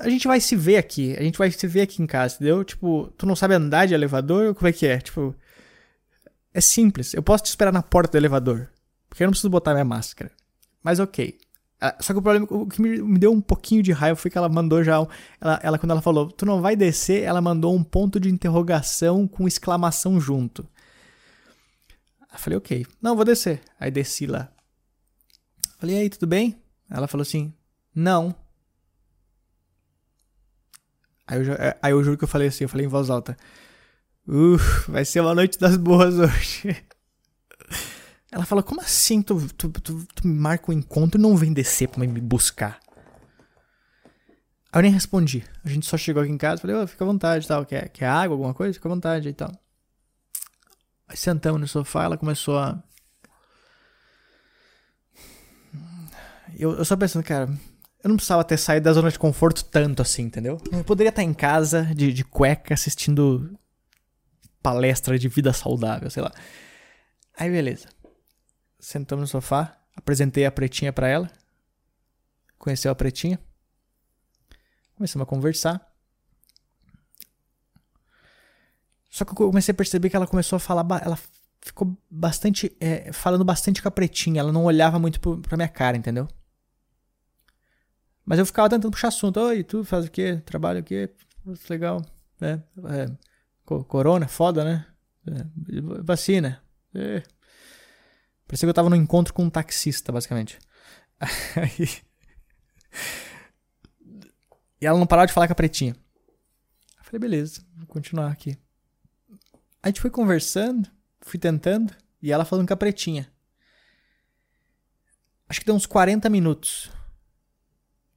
a 0.00 0.08
gente 0.08 0.26
vai 0.28 0.40
se 0.40 0.54
ver 0.54 0.76
aqui, 0.76 1.16
a 1.18 1.22
gente 1.22 1.38
vai 1.38 1.50
se 1.50 1.66
ver 1.66 1.82
aqui 1.82 2.02
em 2.02 2.06
casa, 2.06 2.36
entendeu? 2.36 2.62
Tipo, 2.62 3.12
tu 3.16 3.26
não 3.26 3.34
sabe 3.34 3.54
andar 3.54 3.86
de 3.86 3.94
elevador? 3.94 4.54
Como 4.54 4.68
é 4.68 4.72
que 4.72 4.86
é? 4.86 4.98
Tipo, 4.98 5.34
é 6.52 6.60
simples. 6.60 7.14
Eu 7.14 7.22
posso 7.22 7.44
te 7.44 7.48
esperar 7.48 7.72
na 7.72 7.82
porta 7.82 8.12
do 8.12 8.18
elevador, 8.18 8.68
porque 9.08 9.22
eu 9.22 9.26
não 9.26 9.32
preciso 9.32 9.50
botar 9.50 9.72
minha 9.72 9.84
máscara. 9.84 10.30
Mas 10.82 11.00
ok. 11.00 11.38
Ah, 11.80 11.96
só 11.98 12.12
que 12.12 12.18
o 12.18 12.22
problema, 12.22 12.46
o 12.50 12.66
que 12.66 12.80
me 12.82 13.18
deu 13.18 13.32
um 13.32 13.40
pouquinho 13.40 13.82
de 13.82 13.90
raiva 13.90 14.14
foi 14.14 14.30
que 14.30 14.36
ela 14.36 14.50
mandou 14.50 14.84
já. 14.84 14.96
Ela, 15.40 15.60
ela, 15.62 15.78
quando 15.78 15.92
ela 15.92 16.02
falou, 16.02 16.30
tu 16.30 16.44
não 16.44 16.60
vai 16.60 16.76
descer, 16.76 17.22
ela 17.22 17.40
mandou 17.40 17.74
um 17.74 17.82
ponto 17.82 18.20
de 18.20 18.28
interrogação 18.28 19.26
com 19.26 19.48
exclamação 19.48 20.20
junto. 20.20 20.68
Eu 22.32 22.38
falei, 22.38 22.58
ok. 22.58 22.86
Não, 23.00 23.16
vou 23.16 23.24
descer. 23.24 23.62
Aí 23.78 23.90
desci 23.90 24.26
lá. 24.26 24.52
Falei, 25.80 25.96
e 25.96 25.98
aí, 26.00 26.10
tudo 26.10 26.26
bem? 26.26 26.62
Ela 26.90 27.08
falou 27.08 27.22
assim, 27.22 27.54
não. 27.94 28.34
Aí 31.26 31.38
eu, 31.38 31.52
é, 31.54 31.78
aí 31.80 31.92
eu 31.92 32.04
juro 32.04 32.18
que 32.18 32.24
eu 32.24 32.28
falei 32.28 32.48
assim, 32.48 32.64
eu 32.64 32.68
falei 32.68 32.84
em 32.84 32.88
voz 32.88 33.08
alta. 33.08 33.34
Vai 34.86 35.06
ser 35.06 35.20
uma 35.20 35.34
noite 35.34 35.58
das 35.58 35.78
boas 35.78 36.18
hoje. 36.18 36.76
Ela 38.30 38.44
falou, 38.44 38.62
como 38.62 38.82
assim 38.82 39.22
tu, 39.22 39.48
tu, 39.56 39.70
tu, 39.70 40.06
tu 40.14 40.26
me 40.28 40.38
marca 40.38 40.70
um 40.70 40.74
encontro 40.74 41.18
e 41.18 41.22
não 41.22 41.34
vem 41.34 41.52
descer 41.52 41.88
pra 41.88 42.06
me 42.06 42.20
buscar? 42.20 42.78
Aí 44.70 44.78
eu 44.78 44.82
nem 44.82 44.92
respondi. 44.92 45.44
A 45.64 45.68
gente 45.68 45.86
só 45.86 45.96
chegou 45.96 46.22
aqui 46.22 46.30
em 46.30 46.36
casa, 46.36 46.60
falei, 46.60 46.76
oh, 46.76 46.86
fica 46.86 47.02
à 47.02 47.06
vontade 47.06 47.48
tal. 47.48 47.64
Quer, 47.64 47.88
quer 47.88 48.06
água, 48.06 48.34
alguma 48.34 48.52
coisa? 48.52 48.74
Fica 48.74 48.86
à 48.86 48.92
vontade 48.92 49.30
e 49.30 49.32
tal. 49.32 49.50
Aí 51.08 51.16
sentamos 51.16 51.58
no 51.58 51.66
sofá, 51.66 52.04
ela 52.04 52.18
começou 52.18 52.58
a. 52.58 52.80
Eu, 56.60 56.76
eu 56.76 56.84
só 56.84 56.94
pensando, 56.94 57.24
cara, 57.24 57.48
eu 58.04 58.08
não 58.08 58.16
precisava 58.16 58.44
ter 58.44 58.58
saído 58.58 58.84
da 58.84 58.92
zona 58.92 59.10
de 59.10 59.18
conforto 59.18 59.64
tanto 59.64 60.02
assim, 60.02 60.24
entendeu? 60.24 60.60
Eu 60.70 60.84
poderia 60.84 61.08
estar 61.08 61.22
em 61.22 61.32
casa, 61.32 61.84
de, 61.94 62.12
de 62.12 62.22
cueca, 62.22 62.74
assistindo 62.74 63.58
palestra 64.62 65.18
de 65.18 65.26
vida 65.26 65.54
saudável, 65.54 66.10
sei 66.10 66.22
lá. 66.22 66.30
Aí 67.38 67.50
beleza. 67.50 67.88
Sentamos 68.78 69.22
no 69.22 69.26
sofá, 69.26 69.78
apresentei 69.96 70.44
a 70.44 70.52
pretinha 70.52 70.92
para 70.92 71.08
ela. 71.08 71.30
Conheceu 72.58 72.92
a 72.92 72.94
pretinha. 72.94 73.40
Começamos 74.96 75.26
a 75.26 75.26
conversar. 75.26 75.80
Só 79.08 79.24
que 79.24 79.32
eu 79.32 79.48
comecei 79.48 79.72
a 79.72 79.74
perceber 79.74 80.10
que 80.10 80.16
ela 80.16 80.26
começou 80.26 80.58
a 80.58 80.60
falar. 80.60 80.86
Ela 81.02 81.18
ficou 81.62 81.96
bastante. 82.10 82.76
É, 82.78 83.10
falando 83.12 83.46
bastante 83.46 83.80
com 83.80 83.88
a 83.88 83.90
pretinha. 83.90 84.40
Ela 84.40 84.52
não 84.52 84.64
olhava 84.64 84.98
muito 84.98 85.18
pra 85.38 85.56
minha 85.56 85.68
cara, 85.68 85.96
entendeu? 85.96 86.28
Mas 88.24 88.38
eu 88.38 88.46
ficava 88.46 88.68
tentando 88.68 88.90
puxar 88.90 89.08
assunto. 89.08 89.40
Oi, 89.40 89.64
tu 89.64 89.84
faz 89.84 90.06
o 90.06 90.10
quê? 90.10 90.40
Trabalha 90.44 90.80
o 90.80 90.84
quê? 90.84 91.10
Legal. 91.68 92.04
É, 92.40 92.60
é, 92.88 93.10
corona, 93.64 94.28
foda, 94.28 94.64
né? 94.64 94.86
É, 95.26 95.44
vacina. 96.02 96.62
É. 96.94 97.22
Parecia 98.46 98.66
que 98.66 98.70
eu 98.70 98.74
tava 98.74 98.90
num 98.90 98.96
encontro 98.96 99.32
com 99.32 99.44
um 99.44 99.50
taxista, 99.50 100.12
basicamente. 100.12 100.58
Aí. 101.56 101.88
E 104.80 104.86
ela 104.86 104.98
não 104.98 105.06
parava 105.06 105.26
de 105.26 105.32
falar 105.32 105.46
com 105.46 105.52
a 105.52 105.56
pretinha. 105.56 105.94
Eu 106.98 107.04
falei, 107.04 107.20
beleza, 107.20 107.62
vou 107.76 107.86
continuar 107.86 108.30
aqui. 108.30 108.56
A 109.82 109.88
gente 109.88 110.00
foi 110.00 110.10
conversando, 110.10 110.88
fui 111.20 111.38
tentando, 111.38 111.94
e 112.22 112.32
ela 112.32 112.44
falando 112.44 112.66
com 112.66 112.74
a 112.74 112.76
pretinha. 112.76 113.30
Acho 115.48 115.60
que 115.60 115.66
deu 115.66 115.74
uns 115.74 115.86
40 115.86 116.28
minutos. 116.28 116.90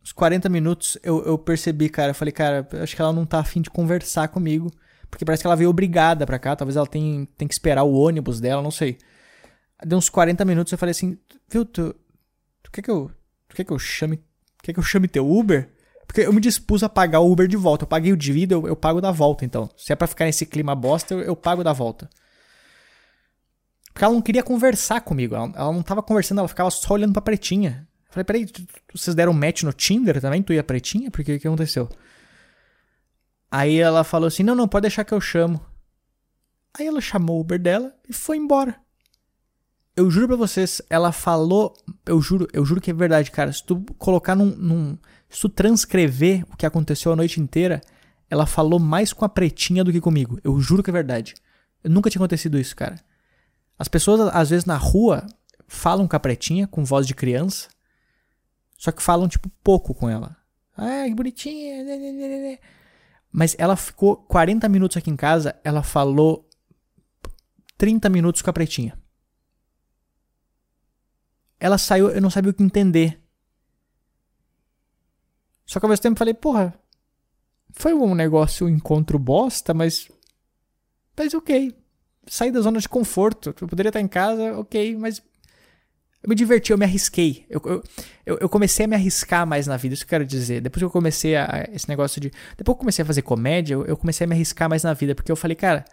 Uns 0.03 0.11
40 0.11 0.49
minutos 0.49 0.97
eu, 1.01 1.23
eu 1.25 1.37
percebi, 1.37 1.89
cara. 1.89 2.11
Eu 2.11 2.15
falei, 2.15 2.31
cara, 2.31 2.67
acho 2.81 2.95
que 2.95 3.01
ela 3.01 3.13
não 3.13 3.25
tá 3.25 3.39
afim 3.39 3.61
de 3.61 3.69
conversar 3.69 4.27
comigo. 4.27 4.69
Porque 5.09 5.23
parece 5.23 5.43
que 5.43 5.47
ela 5.47 5.55
veio 5.55 5.69
obrigada 5.69 6.25
pra 6.25 6.39
cá. 6.39 6.55
Talvez 6.55 6.75
ela 6.75 6.87
tenha, 6.87 7.27
tenha 7.37 7.47
que 7.47 7.53
esperar 7.53 7.83
o 7.83 7.93
ônibus 7.93 8.39
dela, 8.39 8.61
não 8.61 8.71
sei. 8.71 8.97
Deu 9.85 9.97
uns 9.97 10.09
40 10.09 10.43
minutos 10.43 10.71
eu 10.71 10.77
falei 10.77 10.91
assim, 10.91 11.17
viu, 11.49 11.65
tu, 11.65 11.95
tu 12.61 12.71
quer 12.71 12.81
que 12.81 12.91
eu. 12.91 13.11
Tu 13.47 13.55
quer 13.55 13.63
que 13.63 13.71
eu 13.71 13.79
chame. 13.79 14.21
Quer 14.61 14.73
que 14.73 14.79
eu 14.79 14.83
chame 14.83 15.07
teu 15.07 15.29
Uber? 15.29 15.69
Porque 16.05 16.21
eu 16.21 16.33
me 16.33 16.41
dispus 16.41 16.83
a 16.83 16.89
pagar 16.89 17.19
o 17.21 17.31
Uber 17.31 17.47
de 17.47 17.55
volta. 17.55 17.83
Eu 17.83 17.87
paguei 17.87 18.11
o 18.11 18.17
de 18.17 18.31
vida, 18.31 18.55
eu, 18.55 18.67
eu 18.67 18.75
pago 18.75 18.99
da 18.99 19.11
volta, 19.11 19.45
então. 19.45 19.69
Se 19.77 19.93
é 19.93 19.95
pra 19.95 20.07
ficar 20.07 20.25
nesse 20.25 20.45
clima 20.45 20.75
bosta, 20.75 21.13
eu, 21.13 21.21
eu 21.21 21.35
pago 21.35 21.63
da 21.63 21.73
volta. 21.73 22.09
Porque 23.93 24.03
ela 24.03 24.13
não 24.13 24.21
queria 24.21 24.43
conversar 24.43 25.01
comigo. 25.01 25.35
Ela, 25.35 25.51
ela, 25.55 25.71
não 25.71 25.83
tava 25.83 26.01
conversando, 26.01 26.39
ela 26.39 26.47
ficava 26.47 26.69
só 26.71 26.95
olhando 26.95 27.13
pra 27.13 27.21
pretinha. 27.21 27.87
Falei, 28.13 28.23
peraí, 28.23 28.47
vocês 28.93 29.15
deram 29.15 29.33
match 29.33 29.63
no 29.63 29.73
Tinder 29.73 30.21
também? 30.21 30.43
Tu 30.43 30.53
ia 30.53 30.63
pretinha? 30.63 31.09
Por 31.09 31.23
que 31.23 31.39
que 31.39 31.47
aconteceu? 31.47 31.89
Aí 33.49 33.79
ela 33.79 34.03
falou 34.03 34.27
assim: 34.27 34.43
não, 34.43 34.53
não, 34.53 34.67
pode 34.67 34.83
deixar 34.83 35.03
que 35.03 35.15
eu 35.15 35.19
chamo. 35.19 35.59
Aí 36.77 36.85
ela 36.85 37.01
chamou 37.01 37.37
o 37.37 37.41
Uber 37.41 37.59
dela 37.59 37.91
e 38.07 38.13
foi 38.13 38.37
embora. 38.37 38.75
Eu 39.95 40.11
juro 40.11 40.27
pra 40.27 40.35
vocês, 40.35 40.79
ela 40.91 41.11
falou. 41.11 41.73
Eu 42.05 42.21
juro, 42.21 42.47
eu 42.53 42.63
juro 42.63 42.79
que 42.79 42.91
é 42.91 42.93
verdade, 42.93 43.31
cara. 43.31 43.51
Se 43.51 43.63
tu 43.63 43.83
colocar 43.97 44.35
num, 44.35 44.55
num 44.55 44.97
se 45.27 45.41
tu 45.41 45.49
transcrever 45.49 46.45
o 46.53 46.55
que 46.55 46.67
aconteceu 46.67 47.11
a 47.11 47.15
noite 47.15 47.41
inteira, 47.41 47.81
ela 48.29 48.45
falou 48.45 48.79
mais 48.79 49.11
com 49.11 49.25
a 49.25 49.29
pretinha 49.29 49.83
do 49.83 49.91
que 49.91 49.99
comigo. 49.99 50.39
Eu 50.43 50.59
juro 50.59 50.83
que 50.83 50.91
é 50.91 50.93
verdade. 50.93 51.33
Eu 51.83 51.89
nunca 51.89 52.11
tinha 52.11 52.19
acontecido 52.19 52.59
isso, 52.59 52.75
cara. 52.75 52.99
As 53.79 53.87
pessoas, 53.87 54.21
às 54.35 54.51
vezes, 54.51 54.65
na 54.65 54.77
rua, 54.77 55.25
falam 55.67 56.07
com 56.07 56.15
a 56.15 56.19
pretinha, 56.19 56.67
com 56.67 56.85
voz 56.85 57.07
de 57.07 57.15
criança. 57.15 57.72
Só 58.77 58.91
que 58.91 59.01
falam, 59.01 59.27
tipo, 59.27 59.49
pouco 59.63 59.93
com 59.93 60.09
ela. 60.09 60.35
Ah, 60.75 61.05
que 61.05 61.13
bonitinha. 61.13 61.83
Né, 61.83 61.97
né, 61.97 62.11
né, 62.11 62.59
Mas 63.31 63.55
ela 63.57 63.75
ficou 63.75 64.17
40 64.17 64.67
minutos 64.69 64.97
aqui 64.97 65.09
em 65.09 65.15
casa, 65.15 65.55
ela 65.63 65.83
falou 65.83 66.49
30 67.77 68.09
minutos 68.09 68.41
com 68.41 68.49
a 68.49 68.53
pretinha. 68.53 68.97
Ela 71.59 71.77
saiu, 71.77 72.09
eu 72.09 72.21
não 72.21 72.29
sabia 72.29 72.51
o 72.51 72.53
que 72.53 72.63
entender. 72.63 73.21
Só 75.65 75.79
que 75.79 75.85
ao 75.85 75.89
mesmo 75.89 76.03
tempo 76.03 76.19
falei, 76.19 76.33
porra, 76.33 76.77
foi 77.71 77.93
um 77.93 78.13
negócio, 78.13 78.67
um 78.67 78.69
encontro 78.69 79.17
bosta, 79.17 79.73
mas. 79.73 80.09
Mas 81.17 81.33
ok. 81.33 81.75
Saí 82.27 82.51
da 82.51 82.61
zona 82.61 82.79
de 82.79 82.87
conforto. 82.87 83.55
Eu 83.59 83.67
poderia 83.67 83.89
estar 83.89 84.01
em 84.01 84.07
casa, 84.07 84.57
ok, 84.57 84.95
mas. 84.95 85.21
Eu 86.23 86.29
me 86.29 86.35
diverti, 86.35 86.71
eu 86.71 86.77
me 86.77 86.85
arrisquei. 86.85 87.45
Eu, 87.49 87.61
eu, 88.25 88.37
eu 88.39 88.47
comecei 88.47 88.85
a 88.85 88.87
me 88.87 88.95
arriscar 88.95 89.45
mais 89.45 89.67
na 89.67 89.75
vida, 89.75 89.93
isso 89.93 90.05
que 90.05 90.07
eu 90.07 90.17
quero 90.17 90.25
dizer. 90.25 90.61
Depois 90.61 90.79
que 90.79 90.85
eu 90.85 90.89
comecei 90.89 91.35
a. 91.35 91.67
Esse 91.73 91.89
negócio 91.89 92.21
de. 92.21 92.31
Depois 92.57 92.63
que 92.63 92.69
eu 92.71 92.75
comecei 92.75 93.03
a 93.03 93.05
fazer 93.05 93.21
comédia, 93.23 93.73
eu, 93.73 93.85
eu 93.85 93.97
comecei 93.97 94.23
a 94.23 94.27
me 94.27 94.33
arriscar 94.33 94.69
mais 94.69 94.83
na 94.83 94.93
vida, 94.93 95.13
porque 95.13 95.31
eu 95.31 95.35
falei, 95.35 95.55
cara. 95.55 95.83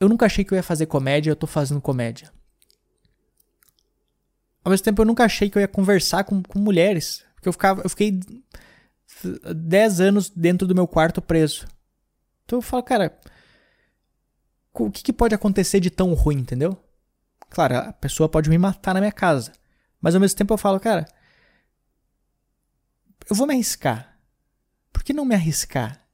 Eu 0.00 0.08
nunca 0.08 0.26
achei 0.26 0.42
que 0.42 0.52
eu 0.52 0.56
ia 0.56 0.62
fazer 0.62 0.86
comédia, 0.86 1.30
eu 1.30 1.36
tô 1.36 1.46
fazendo 1.46 1.80
comédia. 1.80 2.32
Ao 4.64 4.70
mesmo 4.70 4.84
tempo, 4.84 5.02
eu 5.02 5.06
nunca 5.06 5.24
achei 5.24 5.50
que 5.50 5.58
eu 5.58 5.60
ia 5.60 5.68
conversar 5.68 6.24
com, 6.24 6.42
com 6.42 6.58
mulheres. 6.58 7.22
Porque 7.34 7.48
eu, 7.48 7.52
ficava, 7.52 7.82
eu 7.82 7.90
fiquei 7.90 8.18
10 9.54 10.00
anos 10.00 10.30
dentro 10.30 10.66
do 10.66 10.74
meu 10.74 10.88
quarto 10.88 11.20
preso. 11.20 11.66
Então 12.44 12.58
eu 12.58 12.62
falo, 12.62 12.82
cara, 12.82 13.16
o 14.72 14.90
que, 14.90 15.02
que 15.02 15.12
pode 15.12 15.34
acontecer 15.34 15.78
de 15.78 15.90
tão 15.90 16.12
ruim, 16.14 16.38
entendeu? 16.38 16.83
Claro, 17.50 17.76
a 17.76 17.92
pessoa 17.92 18.28
pode 18.28 18.50
me 18.50 18.58
matar 18.58 18.94
na 18.94 19.00
minha 19.00 19.12
casa. 19.12 19.52
Mas 20.00 20.14
ao 20.14 20.20
mesmo 20.20 20.36
tempo 20.36 20.52
eu 20.52 20.58
falo, 20.58 20.78
cara, 20.80 21.06
eu 23.28 23.36
vou 23.36 23.46
me 23.46 23.54
arriscar. 23.54 24.18
Por 24.92 25.02
que 25.02 25.12
não 25.12 25.24
me 25.24 25.34
arriscar? 25.34 26.06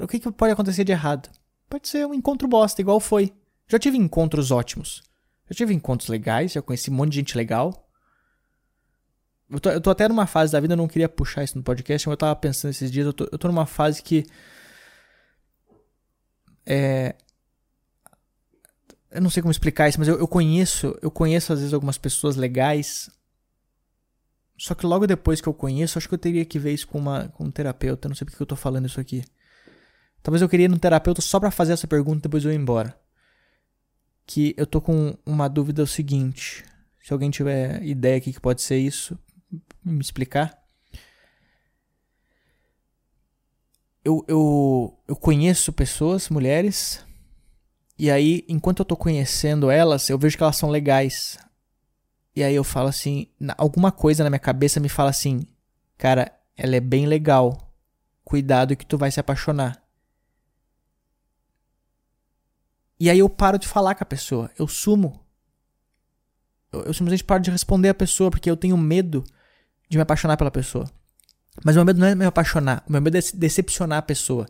O 0.00 0.06
que, 0.06 0.18
que 0.18 0.32
pode 0.32 0.52
acontecer 0.52 0.84
de 0.84 0.92
errado? 0.92 1.28
Pode 1.68 1.88
ser 1.88 2.06
um 2.06 2.14
encontro 2.14 2.48
bosta, 2.48 2.80
igual 2.80 3.00
foi. 3.00 3.34
Já 3.68 3.78
tive 3.78 3.96
encontros 3.96 4.50
ótimos. 4.50 5.02
Já 5.48 5.54
tive 5.54 5.74
encontros 5.74 6.08
legais, 6.08 6.52
já 6.52 6.62
conheci 6.62 6.90
um 6.90 6.94
monte 6.94 7.10
de 7.10 7.16
gente 7.16 7.36
legal. 7.36 7.86
Eu 9.48 9.60
tô, 9.60 9.70
eu 9.70 9.80
tô 9.80 9.90
até 9.90 10.08
numa 10.08 10.26
fase 10.26 10.52
da 10.52 10.60
vida, 10.60 10.74
eu 10.74 10.78
não 10.78 10.88
queria 10.88 11.08
puxar 11.08 11.44
isso 11.44 11.56
no 11.56 11.62
podcast, 11.62 12.08
mas 12.08 12.12
eu 12.12 12.16
tava 12.16 12.34
pensando 12.34 12.70
esses 12.70 12.90
dias, 12.90 13.06
eu 13.06 13.12
tô, 13.12 13.28
eu 13.30 13.38
tô 13.38 13.48
numa 13.48 13.66
fase 13.66 14.02
que. 14.02 14.24
É. 16.64 17.14
Eu 19.16 19.22
não 19.22 19.30
sei 19.30 19.42
como 19.42 19.50
explicar 19.50 19.88
isso, 19.88 19.98
mas 19.98 20.08
eu, 20.08 20.18
eu 20.18 20.28
conheço, 20.28 20.94
eu 21.00 21.10
conheço 21.10 21.50
às 21.50 21.60
vezes 21.60 21.72
algumas 21.72 21.96
pessoas 21.96 22.36
legais. 22.36 23.08
Só 24.58 24.74
que 24.74 24.84
logo 24.84 25.06
depois 25.06 25.40
que 25.40 25.48
eu 25.48 25.54
conheço, 25.54 25.96
acho 25.96 26.06
que 26.06 26.12
eu 26.12 26.18
teria 26.18 26.44
que 26.44 26.58
ver 26.58 26.74
isso 26.74 26.86
com, 26.86 26.98
uma, 26.98 27.28
com 27.30 27.44
um 27.44 27.50
terapeuta. 27.50 28.06
Eu 28.06 28.10
não 28.10 28.14
sei 28.14 28.26
porque 28.26 28.42
eu 28.42 28.46
tô 28.46 28.56
falando 28.56 28.84
isso 28.84 29.00
aqui. 29.00 29.24
Talvez 30.22 30.42
eu 30.42 30.48
queria 30.50 30.66
ir 30.66 30.68
no 30.68 30.78
terapeuta 30.78 31.22
só 31.22 31.40
para 31.40 31.50
fazer 31.50 31.72
essa 31.72 31.86
pergunta 31.86 32.18
e 32.18 32.22
depois 32.22 32.44
eu 32.44 32.52
ir 32.52 32.56
embora. 32.56 32.94
Que 34.26 34.54
eu 34.58 34.66
tô 34.66 34.82
com 34.82 35.16
uma 35.24 35.48
dúvida 35.48 35.82
o 35.82 35.86
seguinte. 35.86 36.62
Se 37.02 37.10
alguém 37.10 37.30
tiver 37.30 37.82
ideia 37.84 38.18
aqui 38.18 38.34
que 38.34 38.40
pode 38.40 38.60
ser 38.60 38.76
isso, 38.76 39.18
me 39.82 40.00
explicar. 40.00 40.62
Eu, 44.04 44.22
eu, 44.28 45.02
eu 45.08 45.16
conheço 45.16 45.72
pessoas, 45.72 46.28
mulheres, 46.28 47.02
e 47.98 48.10
aí, 48.10 48.44
enquanto 48.48 48.80
eu 48.80 48.84
tô 48.84 48.96
conhecendo 48.96 49.70
elas, 49.70 50.10
eu 50.10 50.18
vejo 50.18 50.36
que 50.36 50.42
elas 50.42 50.56
são 50.56 50.70
legais. 50.70 51.38
E 52.34 52.44
aí 52.44 52.54
eu 52.54 52.62
falo 52.62 52.88
assim, 52.88 53.28
alguma 53.56 53.90
coisa 53.90 54.22
na 54.22 54.28
minha 54.28 54.38
cabeça 54.38 54.78
me 54.78 54.90
fala 54.90 55.08
assim, 55.08 55.46
cara, 55.96 56.30
ela 56.54 56.76
é 56.76 56.80
bem 56.80 57.06
legal. 57.06 57.72
Cuidado 58.22 58.76
que 58.76 58.84
tu 58.84 58.98
vai 58.98 59.10
se 59.10 59.18
apaixonar. 59.18 59.82
E 63.00 63.08
aí 63.08 63.18
eu 63.18 63.28
paro 63.28 63.58
de 63.58 63.66
falar 63.66 63.94
com 63.94 64.02
a 64.02 64.06
pessoa, 64.06 64.50
eu 64.58 64.68
sumo. 64.68 65.24
Eu, 66.70 66.82
eu 66.82 66.94
simplesmente 66.94 67.24
paro 67.24 67.42
de 67.42 67.50
responder 67.50 67.88
a 67.88 67.94
pessoa 67.94 68.30
porque 68.30 68.50
eu 68.50 68.56
tenho 68.56 68.76
medo 68.76 69.24
de 69.88 69.96
me 69.96 70.02
apaixonar 70.02 70.36
pela 70.36 70.50
pessoa. 70.50 70.90
Mas 71.64 71.76
o 71.76 71.78
meu 71.78 71.86
medo 71.86 72.00
não 72.00 72.06
é 72.06 72.14
me 72.14 72.26
apaixonar, 72.26 72.84
o 72.86 72.92
meu 72.92 73.00
medo 73.00 73.16
é 73.16 73.20
decepcionar 73.34 73.98
a 73.98 74.02
pessoa. 74.02 74.46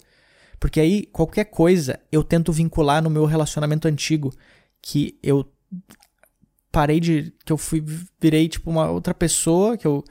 Porque 0.59 0.81
aí, 0.81 1.07
qualquer 1.07 1.45
coisa, 1.47 2.01
eu 2.11 2.25
tento 2.25 2.53
vincular 2.53 3.03
no 3.03 3.11
meu 3.11 3.25
relacionamento 3.25 3.87
antigo. 3.89 4.33
Que 4.81 5.19
eu 5.23 5.45
parei 6.73 7.01
de. 7.01 7.33
Que 7.45 7.53
eu 7.53 7.59
fui. 7.59 7.85
Virei, 8.21 8.49
tipo, 8.49 8.71
uma 8.71 8.91
outra 8.91 9.15
pessoa. 9.15 9.77
Que 9.77 9.87
eu. 9.87 10.05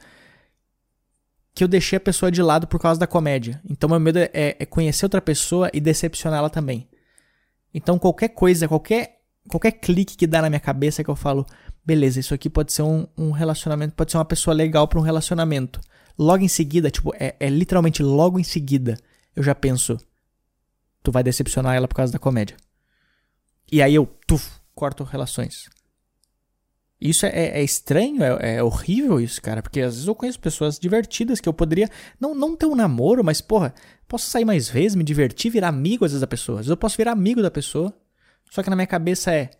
Que 1.54 1.64
eu 1.64 1.68
deixei 1.68 1.96
a 1.96 2.00
pessoa 2.00 2.30
de 2.30 2.42
lado 2.42 2.66
por 2.66 2.78
causa 2.78 3.00
da 3.00 3.06
comédia. 3.06 3.60
Então, 3.68 3.88
meu 3.88 3.98
medo 3.98 4.18
é, 4.18 4.30
é 4.32 4.66
conhecer 4.66 5.06
outra 5.06 5.20
pessoa 5.20 5.70
e 5.72 5.80
decepcioná-la 5.80 6.50
também. 6.50 6.88
Então, 7.72 7.98
qualquer 7.98 8.28
coisa, 8.28 8.68
qualquer. 8.68 9.14
Qualquer 9.48 9.70
clique 9.70 10.16
que 10.16 10.26
dá 10.26 10.42
na 10.42 10.50
minha 10.50 10.58
cabeça 10.58 11.04
que 11.04 11.08
eu 11.08 11.14
falo, 11.14 11.46
beleza, 11.84 12.18
isso 12.18 12.34
aqui 12.34 12.50
pode 12.50 12.72
ser 12.72 12.82
um, 12.82 13.06
um 13.16 13.30
relacionamento, 13.30 13.94
pode 13.94 14.10
ser 14.10 14.18
uma 14.18 14.24
pessoa 14.24 14.52
legal 14.52 14.88
para 14.88 14.98
um 14.98 15.02
relacionamento. 15.02 15.80
logo 16.18 16.42
em 16.42 16.48
seguida, 16.48 16.90
tipo, 16.90 17.14
é, 17.14 17.36
é 17.38 17.48
literalmente 17.48 18.02
logo 18.02 18.40
em 18.40 18.42
seguida, 18.42 18.98
eu 19.34 19.42
já 19.42 19.54
penso, 19.54 19.96
tu 21.06 21.12
vai 21.12 21.22
decepcionar 21.22 21.76
ela 21.76 21.86
por 21.86 21.94
causa 21.94 22.12
da 22.12 22.18
comédia. 22.18 22.56
E 23.70 23.80
aí 23.80 23.94
eu, 23.94 24.06
tuf, 24.26 24.50
corto 24.74 25.04
relações. 25.04 25.68
Isso 27.00 27.24
é, 27.26 27.30
é, 27.30 27.62
estranho, 27.62 28.24
é, 28.24 28.56
é, 28.56 28.62
horrível 28.62 29.20
isso, 29.20 29.40
cara. 29.40 29.62
Porque 29.62 29.80
às 29.80 29.94
vezes 29.94 30.08
eu 30.08 30.16
conheço 30.16 30.40
pessoas 30.40 30.80
divertidas 30.80 31.40
que 31.40 31.48
eu 31.48 31.52
poderia. 31.52 31.88
Não, 32.18 32.34
não 32.34 32.56
ter 32.56 32.66
um 32.66 32.74
namoro, 32.74 33.22
mas, 33.22 33.40
porra, 33.40 33.72
posso 34.08 34.28
sair 34.28 34.44
mais 34.44 34.68
vezes, 34.68 34.96
me 34.96 35.04
divertir, 35.04 35.48
virar 35.48 35.68
amigo 35.68 36.04
às 36.04 36.10
vezes 36.10 36.22
da 36.22 36.26
pessoa. 36.26 36.56
Às 36.58 36.66
vezes 36.66 36.70
eu 36.70 36.76
posso 36.76 36.96
virar 36.96 37.12
amigo 37.12 37.40
da 37.40 37.50
pessoa. 37.52 37.96
Só 38.50 38.60
que 38.60 38.70
na 38.70 38.74
minha 38.74 38.86
cabeça 38.86 39.32
é. 39.32 39.50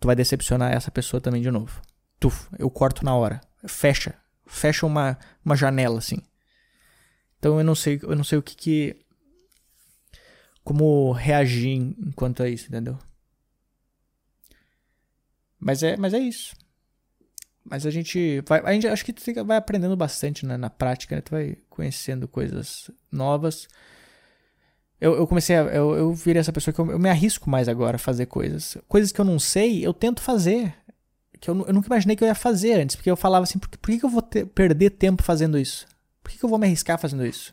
Tu 0.00 0.06
vai 0.06 0.16
decepcionar 0.16 0.72
essa 0.72 0.90
pessoa 0.90 1.20
também 1.20 1.40
de 1.40 1.50
novo. 1.50 1.80
Tu, 2.18 2.32
eu 2.58 2.68
corto 2.68 3.04
na 3.04 3.14
hora. 3.14 3.40
Fecha. 3.68 4.16
Fecha 4.46 4.84
uma, 4.84 5.16
uma 5.44 5.54
janela, 5.54 5.98
assim. 5.98 6.18
Então 7.38 7.58
eu 7.58 7.64
não 7.64 7.76
sei, 7.76 8.00
eu 8.02 8.16
não 8.16 8.24
sei 8.24 8.38
o 8.38 8.42
que 8.42 8.56
que. 8.56 8.96
Como 10.64 11.12
reagir 11.12 11.76
enquanto 11.76 12.42
a 12.42 12.48
isso, 12.48 12.68
entendeu? 12.68 12.98
Mas 15.58 15.82
é, 15.82 15.96
mas 15.96 16.12
é 16.12 16.18
isso. 16.18 16.54
Mas 17.64 17.86
a 17.86 17.90
gente 17.90 18.42
vai, 18.46 18.60
a 18.60 18.72
gente 18.72 18.88
acho 18.88 19.04
que 19.04 19.12
tu 19.12 19.22
vai 19.44 19.56
aprendendo 19.56 19.96
bastante 19.96 20.44
né, 20.44 20.56
na 20.56 20.68
prática, 20.68 21.14
né? 21.14 21.22
Tu 21.22 21.30
vai 21.30 21.56
conhecendo 21.70 22.26
coisas 22.26 22.90
novas. 23.10 23.68
Eu, 25.00 25.14
eu 25.14 25.26
comecei 25.26 25.56
a, 25.56 25.62
eu, 25.62 25.94
eu 25.94 26.12
virei 26.12 26.40
essa 26.40 26.52
pessoa 26.52 26.74
que 26.74 26.80
eu, 26.80 26.90
eu, 26.90 26.98
me 26.98 27.08
arrisco 27.08 27.48
mais 27.48 27.68
agora 27.68 27.96
a 27.96 27.98
fazer 27.98 28.26
coisas. 28.26 28.76
Coisas 28.88 29.12
que 29.12 29.20
eu 29.20 29.24
não 29.24 29.38
sei, 29.38 29.86
eu 29.86 29.94
tento 29.94 30.20
fazer. 30.20 30.74
Que 31.40 31.48
eu, 31.50 31.66
eu 31.66 31.72
nunca 31.72 31.86
imaginei 31.86 32.16
que 32.16 32.24
eu 32.24 32.28
ia 32.28 32.34
fazer 32.34 32.80
antes. 32.80 32.96
Porque 32.96 33.10
eu 33.10 33.16
falava 33.16 33.44
assim, 33.44 33.58
por, 33.58 33.68
por 33.68 33.90
que, 33.90 33.98
que 33.98 34.04
eu 34.04 34.10
vou 34.10 34.22
ter, 34.22 34.46
perder 34.46 34.90
tempo 34.90 35.22
fazendo 35.22 35.58
isso? 35.58 35.86
Por 36.22 36.32
que, 36.32 36.38
que 36.38 36.44
eu 36.44 36.48
vou 36.48 36.58
me 36.58 36.66
arriscar 36.66 36.98
fazendo 36.98 37.24
isso? 37.24 37.52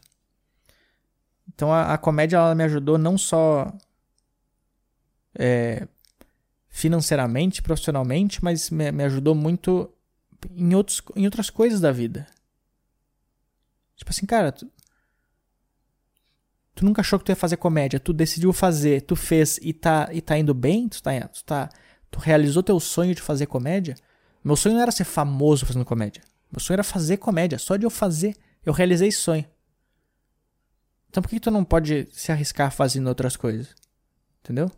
Então 1.53 1.73
a, 1.73 1.93
a 1.93 1.97
comédia 1.97 2.37
ela 2.37 2.55
me 2.55 2.63
ajudou 2.63 2.97
não 2.97 3.17
só 3.17 3.71
é, 5.37 5.87
financeiramente, 6.67 7.61
profissionalmente, 7.61 8.43
mas 8.43 8.69
me, 8.69 8.91
me 8.91 9.03
ajudou 9.03 9.35
muito 9.35 9.91
em, 10.55 10.73
outros, 10.75 11.01
em 11.15 11.25
outras 11.25 11.49
coisas 11.49 11.81
da 11.81 11.91
vida. 11.91 12.27
Tipo 13.95 14.11
assim, 14.11 14.25
cara, 14.25 14.51
tu, 14.51 14.71
tu 16.73 16.85
nunca 16.85 17.01
achou 17.01 17.19
que 17.19 17.25
tu 17.25 17.29
ia 17.29 17.35
fazer 17.35 17.57
comédia, 17.57 17.99
tu 17.99 18.13
decidiu 18.13 18.53
fazer, 18.53 19.01
tu 19.01 19.15
fez 19.15 19.59
e 19.61 19.73
tá, 19.73 20.09
e 20.13 20.21
tá 20.21 20.37
indo 20.37 20.53
bem, 20.53 20.87
tu 20.87 21.03
tá, 21.03 21.27
tu 21.27 21.43
tá, 21.43 21.69
tu 22.09 22.19
realizou 22.19 22.63
teu 22.63 22.79
sonho 22.79 23.13
de 23.13 23.21
fazer 23.21 23.45
comédia. 23.45 23.95
Meu 24.43 24.55
sonho 24.55 24.75
não 24.75 24.81
era 24.81 24.91
ser 24.91 25.03
famoso 25.03 25.65
fazendo 25.65 25.83
comédia. 25.83 26.23
Meu 26.49 26.59
sonho 26.59 26.75
era 26.75 26.83
fazer 26.83 27.17
comédia. 27.17 27.59
Só 27.59 27.75
de 27.75 27.85
eu 27.85 27.89
fazer, 27.89 28.35
eu 28.65 28.71
realizei 28.71 29.09
esse 29.09 29.19
sonho. 29.19 29.45
Então 31.09 31.21
por 31.21 31.29
que 31.29 31.39
tu 31.39 31.51
não 31.51 31.63
pode 31.63 32.07
se 32.11 32.31
arriscar 32.31 32.71
fazendo 32.71 33.07
outras 33.07 33.35
coisas? 33.35 33.75
Entendeu? 34.43 34.71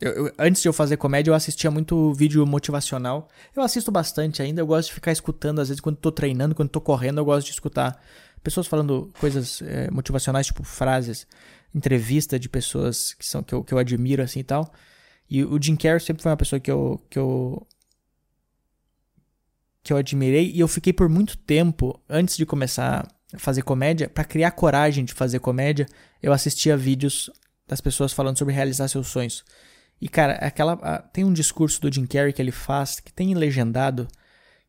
Eu, 0.00 0.12
eu, 0.12 0.34
antes 0.38 0.62
de 0.62 0.68
eu 0.68 0.72
fazer 0.72 0.96
comédia, 0.96 1.30
eu 1.30 1.34
assistia 1.34 1.70
muito 1.70 2.12
vídeo 2.14 2.46
motivacional. 2.46 3.28
Eu 3.54 3.62
assisto 3.62 3.92
bastante 3.92 4.40
ainda. 4.40 4.62
Eu 4.62 4.66
gosto 4.66 4.88
de 4.88 4.94
ficar 4.94 5.12
escutando, 5.12 5.60
às 5.60 5.68
vezes, 5.68 5.80
quando 5.80 5.96
tô 5.96 6.10
treinando, 6.10 6.54
quando 6.54 6.70
tô 6.70 6.80
correndo, 6.80 7.18
eu 7.18 7.24
gosto 7.24 7.46
de 7.46 7.52
escutar 7.52 8.02
pessoas 8.42 8.66
falando 8.66 9.12
coisas 9.20 9.60
é, 9.62 9.90
motivacionais, 9.90 10.46
tipo 10.46 10.64
frases, 10.64 11.26
entrevista 11.74 12.38
de 12.38 12.48
pessoas 12.48 13.12
que 13.12 13.26
são 13.26 13.42
que 13.42 13.54
eu, 13.54 13.62
que 13.62 13.74
eu 13.74 13.78
admiro 13.78 14.22
assim 14.22 14.40
e 14.40 14.44
tal. 14.44 14.72
E 15.28 15.44
o 15.44 15.60
Jim 15.62 15.76
Carrey 15.76 16.00
sempre 16.00 16.22
foi 16.22 16.30
uma 16.30 16.36
pessoa 16.36 16.58
que 16.58 16.70
eu 16.70 17.00
que 17.08 17.18
eu 17.18 17.66
que 19.82 19.92
eu 19.92 19.96
admirei 19.96 20.50
e 20.50 20.60
eu 20.60 20.68
fiquei 20.68 20.92
por 20.92 21.08
muito 21.08 21.36
tempo 21.36 22.00
antes 22.08 22.36
de 22.36 22.44
começar 22.44 23.06
fazer 23.38 23.62
comédia, 23.62 24.08
para 24.08 24.24
criar 24.24 24.50
coragem 24.52 25.04
de 25.04 25.12
fazer 25.12 25.38
comédia, 25.38 25.86
eu 26.22 26.32
assistia 26.32 26.76
vídeos 26.76 27.30
das 27.66 27.80
pessoas 27.80 28.12
falando 28.12 28.38
sobre 28.38 28.54
realizar 28.54 28.88
seus 28.88 29.08
sonhos. 29.08 29.44
E, 30.00 30.08
cara, 30.08 30.34
aquela. 30.34 30.98
Tem 31.12 31.24
um 31.24 31.32
discurso 31.32 31.80
do 31.80 31.92
Jim 31.92 32.06
Carrey 32.06 32.32
que 32.32 32.40
ele 32.40 32.50
faz, 32.50 32.98
que 33.00 33.12
tem 33.12 33.34
legendado, 33.34 34.08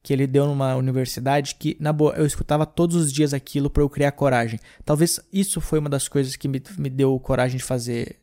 que 0.03 0.11
ele 0.11 0.27
deu 0.27 0.45
numa 0.45 0.75
universidade, 0.75 1.55
que, 1.55 1.77
na 1.79 1.93
boa, 1.93 2.13
eu 2.15 2.25
escutava 2.25 2.65
todos 2.65 2.95
os 2.95 3.13
dias 3.13 3.33
aquilo 3.33 3.69
para 3.69 3.81
eu 3.81 3.89
criar 3.89 4.11
coragem. 4.11 4.59
Talvez 4.83 5.19
isso 5.31 5.61
foi 5.61 5.79
uma 5.79 5.89
das 5.89 6.07
coisas 6.07 6.35
que 6.35 6.47
me, 6.47 6.61
me 6.77 6.89
deu 6.89 7.17
coragem 7.19 7.57
de 7.57 7.63
fazer 7.63 8.17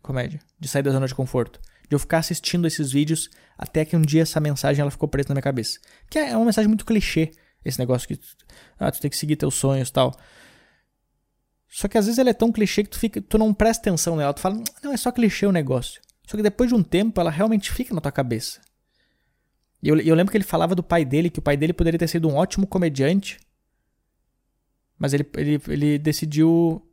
comédia, 0.00 0.40
de 0.58 0.68
sair 0.68 0.82
da 0.82 0.90
zona 0.90 1.06
de 1.06 1.14
conforto. 1.14 1.60
De 1.88 1.94
eu 1.94 1.98
ficar 1.98 2.18
assistindo 2.18 2.66
esses 2.66 2.92
vídeos 2.92 3.28
até 3.58 3.84
que 3.84 3.96
um 3.96 4.02
dia 4.02 4.22
essa 4.22 4.40
mensagem 4.40 4.80
ela 4.80 4.90
ficou 4.90 5.08
preta 5.08 5.30
na 5.30 5.34
minha 5.34 5.42
cabeça. 5.42 5.78
Que 6.08 6.18
é 6.18 6.36
uma 6.36 6.46
mensagem 6.46 6.68
muito 6.68 6.86
clichê, 6.86 7.32
esse 7.64 7.78
negócio 7.78 8.08
que 8.08 8.18
ah, 8.78 8.90
tu 8.90 9.00
tem 9.00 9.10
que 9.10 9.16
seguir 9.16 9.36
teus 9.36 9.54
sonhos 9.54 9.90
tal. 9.90 10.14
Só 11.68 11.88
que 11.88 11.96
às 11.96 12.04
vezes 12.06 12.18
ele 12.18 12.30
é 12.30 12.34
tão 12.34 12.52
clichê 12.52 12.82
que 12.82 12.90
tu, 12.90 12.98
fica, 12.98 13.20
tu 13.22 13.38
não 13.38 13.54
presta 13.54 13.88
atenção 13.88 14.14
nela. 14.14 14.34
Tu 14.34 14.40
fala, 14.40 14.62
não, 14.82 14.92
é 14.92 14.96
só 14.96 15.10
clichê 15.10 15.46
o 15.46 15.52
negócio. 15.52 16.02
Só 16.26 16.36
que 16.36 16.42
depois 16.42 16.68
de 16.68 16.74
um 16.74 16.82
tempo 16.82 17.20
ela 17.20 17.30
realmente 17.30 17.72
fica 17.72 17.94
na 17.94 18.00
tua 18.00 18.12
cabeça. 18.12 18.60
E 19.82 19.88
eu, 19.88 19.98
eu 19.98 20.14
lembro 20.14 20.30
que 20.30 20.36
ele 20.36 20.44
falava 20.44 20.74
do 20.74 20.82
pai 20.82 21.04
dele, 21.04 21.30
que 21.30 21.38
o 21.38 21.42
pai 21.42 21.56
dele 21.56 21.72
poderia 21.72 21.98
ter 21.98 22.08
sido 22.08 22.28
um 22.28 22.34
ótimo 22.36 22.66
comediante, 22.66 23.40
mas 24.98 25.12
ele, 25.12 25.28
ele, 25.34 25.60
ele 25.66 25.98
decidiu 25.98 26.86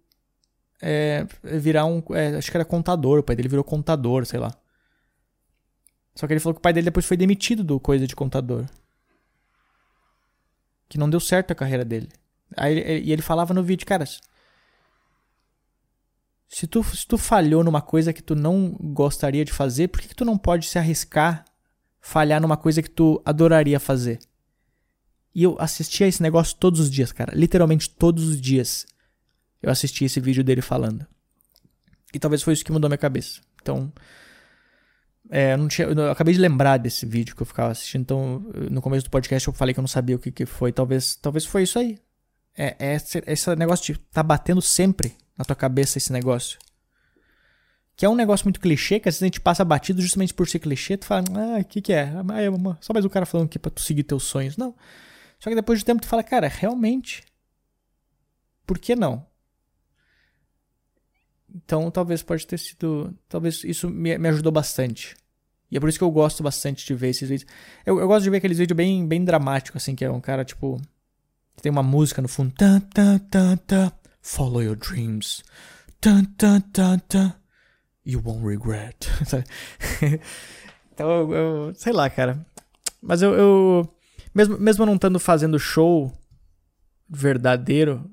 é, 0.82 1.27
virar 1.43 1.86
um. 1.86 2.01
É, 2.12 2.38
acho 2.38 2.49
que 2.49 2.58
era 2.58 2.65
contador, 2.65 3.19
o 3.19 3.23
pai 3.23 3.36
dele 3.36 3.49
virou 3.49 3.63
contador, 3.63 4.25
sei 4.25 4.39
lá. 4.39 4.51
Só 6.15 6.25
que 6.25 6.34
ele 6.34 6.39
falou 6.39 6.55
que 6.55 6.60
o 6.60 6.62
pai 6.62 6.73
dele 6.73 6.86
depois 6.86 7.05
foi 7.05 7.15
demitido 7.15 7.63
do 7.63 7.79
coisa 7.79 8.08
de 8.08 8.15
contador. 8.15 8.65
Que 10.89 10.97
não 10.97 11.10
deu 11.10 11.19
certo 11.19 11.52
a 11.52 11.56
carreira 11.56 11.86
dele. 11.86 12.10
Aí, 12.58 13.04
e 13.04 13.12
ele 13.12 13.21
falava 13.21 13.54
no 13.54 13.63
vídeo, 13.63 13.86
caras, 13.86 14.19
se 16.49 16.65
tu, 16.65 16.84
se 16.84 17.08
tu 17.08 17.17
falhou 17.17 17.63
numa 17.63 17.82
coisa 17.82 18.12
que 18.12 18.23
tu 18.23 18.36
não 18.36 18.75
gostaria 18.82 19.45
de 19.45 19.54
fazer, 19.54 19.88
por 19.88 20.02
que, 20.02 20.08
que 20.08 20.15
tu 20.15 20.25
não 20.25 20.38
pode 20.38 20.65
se 20.65 20.80
arriscar 20.80 21.45
falhar 22.02 22.41
numa 22.41 22.58
coisa 22.58 22.82
que 22.82 22.89
tu 22.89 23.21
adoraria 23.23 23.80
fazer? 23.80 24.19
E 25.34 25.43
eu 25.43 25.56
assistia 25.60 26.08
esse 26.08 26.23
negócio 26.23 26.58
todos 26.58 26.80
os 26.80 26.89
dias, 26.89 27.12
cara. 27.12 27.34
Literalmente 27.36 27.89
todos 27.89 28.28
os 28.28 28.41
dias. 28.41 28.88
Eu 29.62 29.69
assisti 29.69 30.06
esse 30.06 30.19
vídeo 30.19 30.43
dele 30.43 30.62
falando. 30.62 31.06
E 32.12 32.17
talvez 32.17 32.41
foi 32.41 32.54
isso 32.54 32.65
que 32.65 32.71
mudou 32.71 32.89
minha 32.89 32.97
cabeça. 32.97 33.39
Então. 33.62 33.91
É, 35.30 35.54
eu, 35.54 35.58
não 35.58 35.68
tinha, 35.68 35.88
eu 35.88 36.12
acabei 36.12 36.34
de 36.34 36.39
lembrar 36.39 36.78
desse 36.78 37.06
vídeo 37.06 37.36
que 37.36 37.42
eu 37.42 37.46
ficava 37.46 37.72
assistindo. 37.72 38.02
Então, 38.02 38.39
no 38.72 38.82
começo 38.82 39.06
do 39.06 39.12
podcast 39.12 39.48
eu 39.48 39.54
falei 39.54 39.74
que 39.74 39.80
eu 39.80 39.84
não 39.84 39.88
sabia 39.88 40.15
o 40.15 40.20
que, 40.20 40.32
que 40.32 40.46
foi. 40.46 40.72
Talvez, 40.72 41.15
talvez 41.15 41.46
foi 41.46 41.63
isso 41.63 41.78
aí. 41.78 42.00
É, 42.58 42.76
é 42.80 42.96
esse, 42.96 43.24
esse 43.26 43.56
negócio 43.56 43.94
de 43.94 44.00
tá 44.00 44.24
batendo 44.24 44.62
sempre 44.62 45.15
na 45.38 45.46
tua 45.46 45.56
cabeça 45.56 46.00
esse 46.00 46.12
negócio. 46.12 46.58
Que 47.96 48.06
é 48.06 48.10
um 48.10 48.15
negócio 48.15 48.46
muito 48.46 48.60
clichê, 48.60 49.00
que 49.00 49.08
às 49.08 49.15
vezes 49.15 49.24
a 49.24 49.26
gente 49.28 49.42
passa 49.42 49.63
batido 49.63 50.02
justamente 50.02 50.34
por 50.34 50.48
ser 50.48 50.60
clichê, 50.60 50.98
tu 50.98 51.06
fala, 51.06 51.24
ah, 51.36 51.60
o 51.60 51.65
que 51.65 51.82
que 51.82 51.94
é? 51.94 52.04
Ah, 52.04 52.42
é 52.42 52.50
só 52.82 52.94
mais 52.94 53.06
um 53.06 53.10
cara 53.10 53.26
falando 53.26 53.48
aqui 53.48 53.60
pra 53.60 53.70
tu 53.70 53.82
seguir 53.82 54.04
teus 54.04 54.24
sonhos. 54.24 54.58
Não. 54.58 54.74
Só 55.38 55.50
que 55.50 55.56
depois 55.56 55.80
de 55.80 55.86
tempo 55.86 56.02
tu 56.02 56.08
fala, 56.08 56.24
cara, 56.24 56.48
realmente, 56.48 57.24
por 58.65 58.80
que 58.80 58.96
não? 58.96 59.29
Então 61.55 61.89
talvez 61.89 62.21
pode 62.21 62.45
ter 62.45 62.57
sido, 62.57 63.13
talvez 63.27 63.63
isso 63.63 63.89
me, 63.89 64.17
me 64.17 64.29
ajudou 64.29 64.51
bastante. 64.51 65.15
E 65.71 65.77
é 65.77 65.79
por 65.79 65.88
isso 65.88 65.97
que 65.97 66.03
eu 66.03 66.12
gosto 66.12 66.41
bastante 66.41 66.85
de 66.85 66.95
ver 66.95 67.09
esses 67.09 67.29
vídeos. 67.29 67.49
Eu, 67.85 67.99
eu 67.99 68.07
gosto 68.07 68.23
de 68.23 68.29
ver 68.29 68.38
aqueles 68.38 68.57
vídeos 68.57 68.75
bem, 68.75 69.07
bem 69.07 69.23
dramáticos, 69.23 69.81
assim, 69.81 69.95
que 69.95 70.03
é 70.03 70.09
um 70.09 70.19
cara, 70.19 70.43
tipo, 70.43 70.81
que 71.55 71.62
tem 71.62 71.71
uma 71.71 71.83
música 71.83 72.21
no 72.21 72.27
fundo. 72.27 72.53
Tá, 72.55 72.81
tá, 72.93 73.19
tá, 73.29 73.57
tá. 73.67 73.93
Follow 74.21 74.63
your 74.63 74.75
dreams. 74.75 75.43
Dun, 76.01 76.23
dun, 76.38 76.62
dun, 76.73 76.99
dun. 77.09 77.31
You 78.05 78.21
won't 78.25 78.45
regret. 78.45 79.07
então, 80.91 81.09
eu, 81.09 81.33
eu, 81.33 81.75
sei 81.75 81.93
lá, 81.93 82.09
cara. 82.09 82.43
Mas 83.01 83.21
eu, 83.21 83.33
eu 83.35 83.95
mesmo, 84.33 84.57
mesmo 84.57 84.85
não 84.85 84.95
estando 84.95 85.19
fazendo 85.19 85.59
show 85.59 86.12
verdadeiro 87.07 88.09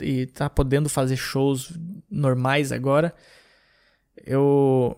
e, 0.00 0.26
tá 0.26 0.48
podendo 0.48 0.88
fazer 0.88 1.16
shows 1.16 1.72
normais 2.10 2.72
agora, 2.72 3.14
eu 4.24 4.96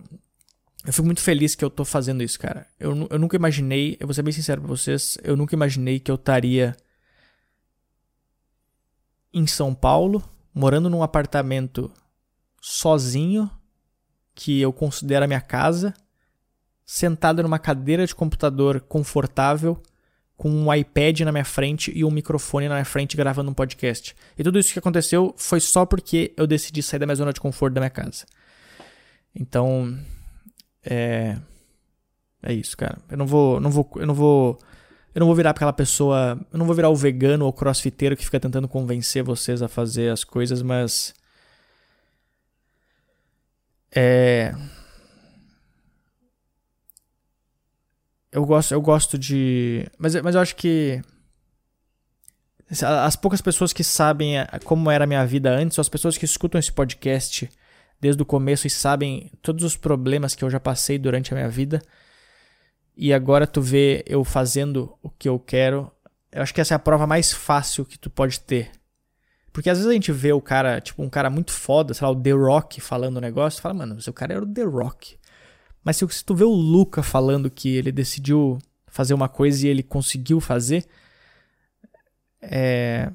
eu 0.85 0.93
fico 0.93 1.05
muito 1.05 1.21
feliz 1.21 1.55
que 1.55 1.63
eu 1.63 1.69
tô 1.69 1.83
fazendo 1.83 2.23
isso, 2.23 2.39
cara. 2.39 2.65
Eu, 2.79 3.07
eu 3.09 3.19
nunca 3.19 3.35
imaginei, 3.35 3.97
eu 3.99 4.07
vou 4.07 4.13
ser 4.13 4.23
bem 4.23 4.31
sincero 4.31 4.61
pra 4.61 4.69
vocês, 4.69 5.17
eu 5.23 5.35
nunca 5.35 5.53
imaginei 5.53 5.99
que 5.99 6.09
eu 6.09 6.15
estaria 6.15 6.75
em 9.33 9.45
São 9.45 9.75
Paulo 9.75 10.23
morando 10.53 10.89
num 10.89 11.03
apartamento 11.03 11.91
sozinho, 12.61 13.49
que 14.33 14.59
eu 14.59 14.71
considero 14.71 15.25
a 15.25 15.27
minha 15.27 15.41
casa, 15.41 15.93
sentado 16.85 17.43
numa 17.43 17.59
cadeira 17.59 18.05
de 18.05 18.15
computador 18.15 18.81
confortável, 18.81 19.81
com 20.39 20.49
um 20.49 20.73
iPad 20.73 21.19
na 21.19 21.33
minha 21.33 21.43
frente 21.43 21.91
e 21.93 22.05
um 22.05 22.09
microfone 22.09 22.69
na 22.69 22.75
minha 22.75 22.85
frente 22.85 23.17
gravando 23.17 23.51
um 23.51 23.53
podcast. 23.53 24.15
E 24.37 24.43
tudo 24.43 24.57
isso 24.57 24.71
que 24.71 24.79
aconteceu 24.79 25.35
foi 25.37 25.59
só 25.59 25.85
porque 25.85 26.33
eu 26.37 26.47
decidi 26.47 26.81
sair 26.81 26.97
da 26.97 27.05
minha 27.05 27.15
zona 27.15 27.33
de 27.33 27.41
conforto 27.41 27.73
da 27.73 27.81
minha 27.81 27.89
casa. 27.89 28.25
Então, 29.35 29.99
é 30.81 31.35
é 32.41 32.53
isso, 32.53 32.77
cara. 32.77 32.97
Eu 33.09 33.17
não 33.17 33.27
vou, 33.27 33.59
não 33.59 33.69
vou, 33.69 33.91
eu 33.97 34.07
não 34.07 34.13
vou 34.13 34.57
Eu 35.13 35.19
não 35.19 35.27
vou 35.27 35.35
virar 35.35 35.49
aquela 35.49 35.73
pessoa. 35.73 36.39
Eu 36.53 36.57
não 36.57 36.65
vou 36.65 36.73
virar 36.73 36.87
o 36.89 36.95
vegano 36.95 37.45
ou 37.45 37.51
crossfiteiro 37.51 38.15
que 38.15 38.23
fica 38.23 38.39
tentando 38.39 38.67
convencer 38.67 39.23
vocês 39.23 39.61
a 39.61 39.67
fazer 39.67 40.09
as 40.09 40.23
coisas, 40.23 40.61
mas. 40.61 41.13
É. 43.93 44.55
Eu 48.31 48.45
gosto, 48.45 48.73
eu 48.73 48.81
gosto 48.81 49.17
de. 49.17 49.87
Mas, 49.97 50.15
mas 50.21 50.35
eu 50.35 50.41
acho 50.41 50.55
que. 50.55 51.01
As 52.81 53.15
poucas 53.15 53.41
pessoas 53.41 53.73
que 53.73 53.83
sabem 53.83 54.35
como 54.63 54.91
era 54.91 55.05
a 55.05 55.07
minha 55.07 55.25
vida 55.25 55.49
antes, 55.49 55.75
ou 55.77 55.81
as 55.81 55.89
pessoas 55.89 56.17
que 56.17 56.25
escutam 56.25 56.59
esse 56.59 56.71
podcast 56.71 57.49
desde 57.99 58.21
o 58.21 58.25
começo 58.25 58.67
e 58.67 58.69
sabem 58.69 59.31
todos 59.41 59.63
os 59.63 59.75
problemas 59.75 60.35
que 60.35 60.43
eu 60.43 60.49
já 60.51 60.59
passei 60.59 60.99
durante 60.99 61.33
a 61.33 61.37
minha 61.37 61.49
vida, 61.49 61.81
e 62.95 63.11
agora 63.11 63.47
tu 63.47 63.61
vê 63.61 64.03
eu 64.05 64.23
fazendo 64.23 64.95
o 65.01 65.09
que 65.09 65.27
eu 65.27 65.39
quero, 65.39 65.91
eu 66.31 66.41
acho 66.41 66.53
que 66.53 66.61
essa 66.61 66.75
é 66.75 66.77
a 66.77 66.79
prova 66.79 67.07
mais 67.07 67.33
fácil 67.33 67.85
que 67.85 67.97
tu 67.97 68.09
pode 68.09 68.39
ter. 68.39 68.71
Porque 69.51 69.69
às 69.69 69.77
vezes 69.79 69.89
a 69.89 69.93
gente 69.93 70.11
vê 70.11 70.31
o 70.31 70.41
cara, 70.41 70.79
tipo, 70.79 71.01
um 71.01 71.09
cara 71.09 71.29
muito 71.29 71.51
foda, 71.51 71.93
sei 71.93 72.05
lá, 72.05 72.11
o 72.11 72.15
The 72.15 72.31
Rock 72.31 72.79
falando 72.79 73.17
um 73.17 73.21
negócio, 73.21 73.59
tu 73.59 73.63
fala, 73.63 73.73
mano, 73.73 73.97
o 74.05 74.13
cara 74.13 74.33
era 74.33 74.43
o 74.43 74.53
The 74.53 74.63
Rock. 74.63 75.18
Mas 75.83 75.97
se, 75.97 76.25
tu 76.25 76.35
vê 76.35 76.43
o 76.43 76.53
Luca 76.53 77.01
falando 77.01 77.49
que 77.49 77.75
ele 77.75 77.91
decidiu 77.91 78.59
fazer 78.87 79.13
uma 79.13 79.29
coisa 79.29 79.65
e 79.65 79.69
ele 79.69 79.83
conseguiu 79.83 80.39
fazer, 80.39 80.85
é, 82.41 83.11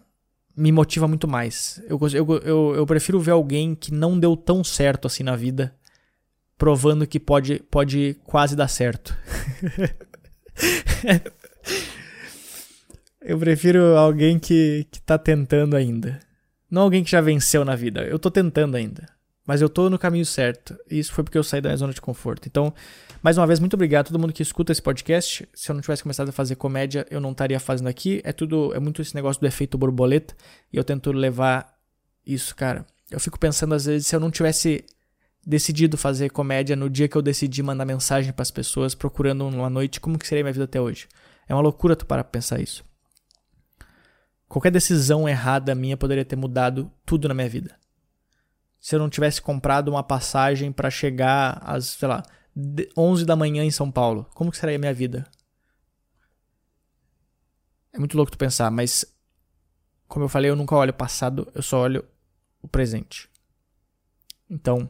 me 0.56 0.72
motiva 0.72 1.08
muito 1.08 1.28
mais. 1.28 1.82
Eu, 1.88 1.98
eu, 2.12 2.26
eu, 2.42 2.74
eu 2.76 2.86
prefiro 2.86 3.20
ver 3.20 3.32
alguém 3.32 3.74
que 3.74 3.92
não 3.92 4.18
deu 4.18 4.36
tão 4.36 4.64
certo 4.64 5.06
assim 5.06 5.22
na 5.22 5.36
vida 5.36 5.74
provando 6.56 7.06
que 7.06 7.20
pode, 7.20 7.60
pode 7.70 8.16
quase 8.24 8.56
dar 8.56 8.68
certo. 8.68 9.14
eu 13.20 13.38
prefiro 13.38 13.96
alguém 13.96 14.38
que, 14.38 14.86
que 14.90 15.02
tá 15.02 15.18
tentando 15.18 15.76
ainda. 15.76 16.18
Não 16.70 16.80
alguém 16.82 17.04
que 17.04 17.10
já 17.10 17.20
venceu 17.20 17.62
na 17.64 17.76
vida. 17.76 18.02
Eu 18.02 18.18
tô 18.18 18.30
tentando 18.30 18.76
ainda. 18.76 19.06
Mas 19.46 19.60
eu 19.60 19.68
tô 19.68 19.90
no 19.90 19.98
caminho 19.98 20.24
certo. 20.24 20.76
Isso 20.90 21.12
foi 21.12 21.22
porque 21.22 21.36
eu 21.36 21.44
saí 21.44 21.60
da 21.60 21.68
minha 21.68 21.76
zona 21.76 21.92
de 21.92 22.00
conforto. 22.00 22.48
Então, 22.48 22.72
mais 23.22 23.36
uma 23.36 23.46
vez, 23.46 23.60
muito 23.60 23.74
obrigado 23.74 24.06
a 24.06 24.08
todo 24.08 24.18
mundo 24.18 24.32
que 24.32 24.42
escuta 24.42 24.72
esse 24.72 24.80
podcast. 24.80 25.46
Se 25.52 25.70
eu 25.70 25.74
não 25.74 25.82
tivesse 25.82 26.02
começado 26.02 26.30
a 26.30 26.32
fazer 26.32 26.56
comédia, 26.56 27.06
eu 27.10 27.20
não 27.20 27.32
estaria 27.32 27.60
fazendo 27.60 27.88
aqui. 27.88 28.22
É 28.24 28.32
tudo, 28.32 28.74
é 28.74 28.80
muito 28.80 29.02
esse 29.02 29.14
negócio 29.14 29.40
do 29.40 29.46
efeito 29.46 29.76
borboleta. 29.76 30.34
E 30.72 30.76
eu 30.76 30.84
tento 30.84 31.12
levar 31.12 31.74
isso, 32.26 32.56
cara. 32.56 32.86
Eu 33.10 33.20
fico 33.20 33.38
pensando 33.38 33.74
às 33.74 33.84
vezes 33.84 34.06
se 34.06 34.16
eu 34.16 34.20
não 34.20 34.30
tivesse 34.30 34.84
decidido 35.46 35.98
fazer 35.98 36.30
comédia 36.30 36.74
no 36.74 36.88
dia 36.88 37.06
que 37.06 37.16
eu 37.16 37.22
decidi 37.22 37.62
mandar 37.62 37.84
mensagem 37.84 38.32
para 38.32 38.42
as 38.42 38.50
pessoas 38.50 38.94
procurando 38.94 39.46
uma 39.46 39.68
noite, 39.68 40.00
como 40.00 40.18
que 40.18 40.26
seria 40.26 40.42
minha 40.42 40.52
vida 40.54 40.64
até 40.64 40.80
hoje? 40.80 41.06
É 41.46 41.54
uma 41.54 41.60
loucura 41.60 41.94
tu 41.94 42.06
parar 42.06 42.24
pra 42.24 42.30
pensar 42.30 42.60
isso. 42.60 42.82
Qualquer 44.48 44.70
decisão 44.70 45.28
errada 45.28 45.74
minha 45.74 45.96
poderia 45.96 46.24
ter 46.24 46.36
mudado 46.36 46.90
tudo 47.04 47.28
na 47.28 47.34
minha 47.34 47.48
vida. 47.48 47.76
Se 48.84 48.94
eu 48.94 48.98
não 48.98 49.08
tivesse 49.08 49.40
comprado 49.40 49.88
uma 49.88 50.02
passagem 50.02 50.70
para 50.70 50.90
chegar 50.90 51.58
às, 51.64 51.86
sei 51.86 52.06
lá, 52.06 52.22
11 52.94 53.24
da 53.24 53.34
manhã 53.34 53.64
em 53.64 53.70
São 53.70 53.90
Paulo, 53.90 54.28
como 54.34 54.50
que 54.50 54.58
seria 54.58 54.76
a 54.76 54.78
minha 54.78 54.92
vida? 54.92 55.26
É 57.94 57.98
muito 57.98 58.14
louco 58.14 58.30
tu 58.30 58.36
pensar, 58.36 58.70
mas 58.70 59.06
como 60.06 60.26
eu 60.26 60.28
falei, 60.28 60.50
eu 60.50 60.54
nunca 60.54 60.76
olho 60.76 60.90
o 60.90 60.94
passado, 60.94 61.50
eu 61.54 61.62
só 61.62 61.80
olho 61.80 62.04
o 62.60 62.68
presente. 62.68 63.26
Então, 64.50 64.86